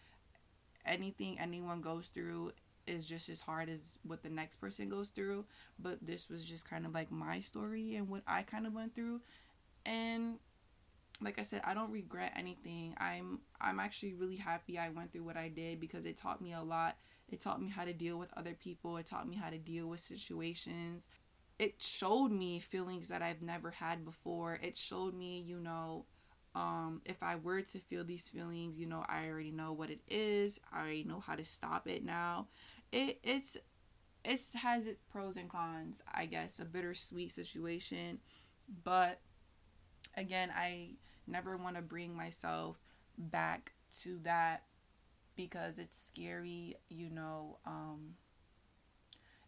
anything 0.86 1.38
anyone 1.40 1.82
goes 1.82 2.08
through 2.08 2.54
is 2.88 3.06
just 3.06 3.30
as 3.30 3.40
hard 3.40 3.70
as 3.70 3.98
what 4.04 4.24
the 4.24 4.30
next 4.30 4.58
person 4.58 4.90
goes 4.90 5.10
through. 5.10 5.46
But 5.80 6.00
this 6.02 6.30
was 6.30 6.44
just 6.44 6.70
kind 6.70 6.86
of 6.86 6.94
like 6.94 7.12
my 7.12 7.40
story 7.40 7.96
and 7.96 8.08
what 8.10 8.24
I 8.28 8.44
kind 8.44 8.66
of 8.68 8.74
went 8.74 8.96
through. 8.96 9.22
And 9.86 10.40
like 11.22 11.40
I 11.40 11.44
said, 11.44 11.62
I 11.66 11.74
don't 11.74 11.92
regret 11.92 12.34
anything. 12.36 12.96
I'm 13.00 13.40
I'm 13.60 13.80
actually 13.80 14.14
really 14.14 14.36
happy 14.36 14.78
I 14.78 14.90
went 14.90 15.12
through 15.12 15.24
what 15.24 15.38
I 15.38 15.50
did 15.50 15.80
because 15.80 16.06
it 16.06 16.18
taught 16.18 16.42
me 16.42 16.54
a 16.54 16.62
lot. 16.62 16.98
It 17.30 17.40
taught 17.40 17.62
me 17.62 17.70
how 17.70 17.86
to 17.86 17.94
deal 17.94 18.18
with 18.18 18.30
other 18.38 18.54
people. 18.54 18.98
It 18.98 19.06
taught 19.06 19.28
me 19.28 19.36
how 19.36 19.50
to 19.50 19.58
deal 19.58 19.88
with 19.88 20.00
situations. 20.00 21.08
It 21.60 21.82
showed 21.82 22.30
me 22.30 22.60
feelings 22.60 23.08
that 23.08 23.22
I've 23.24 23.42
never 23.42 23.72
had 23.72 24.06
before. 24.06 24.60
It 24.62 24.78
showed 24.78 25.16
me, 25.16 25.44
you 25.46 25.60
know, 25.60 26.06
um, 26.54 27.02
if 27.06 27.24
I 27.24 27.36
were 27.36 27.62
to 27.62 27.80
feel 27.80 28.04
these 28.04 28.30
feelings, 28.30 28.78
you 28.78 28.86
know, 28.86 29.04
I 29.08 29.28
already 29.28 29.52
know 29.52 29.74
what 29.74 29.90
it 29.90 30.02
is. 30.08 30.60
I 30.72 30.82
already 30.82 31.04
know 31.04 31.20
how 31.20 31.36
to 31.36 31.44
stop 31.44 31.88
it 31.88 32.06
now 32.06 32.48
it 32.92 33.20
it's 33.24 33.58
it 34.26 34.42
has 34.62 34.88
its 34.88 35.02
pros 35.12 35.38
and 35.38 35.50
cons, 35.50 36.04
I 36.14 36.26
guess, 36.26 36.60
a 36.60 36.66
bittersweet 36.66 37.32
situation. 37.32 38.20
But 38.84 39.20
again, 40.16 40.52
I 40.56 40.92
never 41.28 41.58
want 41.58 41.76
to 41.76 41.82
bring 41.82 42.16
myself 42.16 42.80
back 43.18 43.74
to 44.04 44.20
that 44.24 44.64
because 45.36 45.80
it's 45.80 45.98
scary, 45.98 46.76
you 46.90 47.10
know, 47.10 47.60
um 47.66 48.16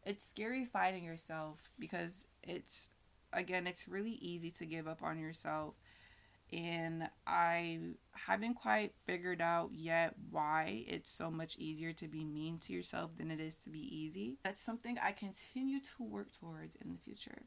it's 0.05 0.25
scary 0.25 0.65
fighting 0.65 1.03
yourself 1.03 1.69
because 1.77 2.27
it's 2.43 2.89
again, 3.33 3.67
it's 3.67 3.87
really 3.87 4.13
easy 4.21 4.51
to 4.51 4.65
give 4.65 4.87
up 4.87 5.03
on 5.03 5.19
yourself 5.19 5.75
and 6.51 7.09
I 7.27 7.79
haven't 8.11 8.55
quite 8.55 8.93
figured 9.05 9.41
out 9.41 9.71
yet 9.73 10.15
why 10.29 10.85
it's 10.87 11.11
so 11.11 11.29
much 11.29 11.57
easier 11.57 11.93
to 11.93 12.07
be 12.07 12.25
mean 12.25 12.57
to 12.59 12.73
yourself 12.73 13.17
than 13.17 13.31
it 13.31 13.39
is 13.39 13.57
to 13.57 13.69
be 13.69 13.79
easy. 13.79 14.37
That's 14.43 14.61
something 14.61 14.97
I 15.01 15.11
continue 15.11 15.79
to 15.79 16.03
work 16.03 16.31
towards 16.37 16.75
in 16.75 16.91
the 16.91 16.97
future. 16.97 17.43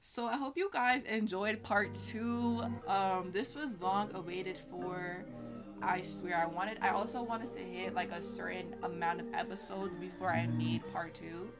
So 0.00 0.26
I 0.26 0.36
hope 0.36 0.56
you 0.56 0.70
guys 0.72 1.02
enjoyed 1.02 1.62
part 1.62 1.94
two. 1.94 2.62
Um, 2.88 3.30
this 3.32 3.54
was 3.54 3.78
long 3.80 4.10
awaited 4.14 4.58
for. 4.70 5.24
I 5.82 6.02
swear 6.02 6.36
I 6.36 6.46
wanted. 6.46 6.78
I 6.80 6.90
also 6.90 7.22
wanted 7.22 7.52
to 7.54 7.60
hit 7.60 7.94
like 7.94 8.10
a 8.10 8.22
certain 8.22 8.74
amount 8.82 9.20
of 9.20 9.26
episodes 9.34 9.96
before 9.96 10.30
I 10.30 10.46
made 10.46 10.82
part 10.92 11.14
two. 11.14 11.50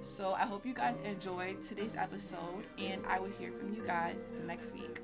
So 0.00 0.32
I 0.32 0.42
hope 0.42 0.66
you 0.66 0.74
guys 0.74 1.00
enjoyed 1.00 1.62
today's 1.62 1.96
episode, 1.96 2.66
and 2.78 3.02
I 3.06 3.20
will 3.20 3.30
hear 3.30 3.52
from 3.52 3.74
you 3.74 3.82
guys 3.84 4.32
next 4.46 4.74
week. 4.74 5.00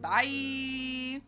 Bye. 0.00 1.20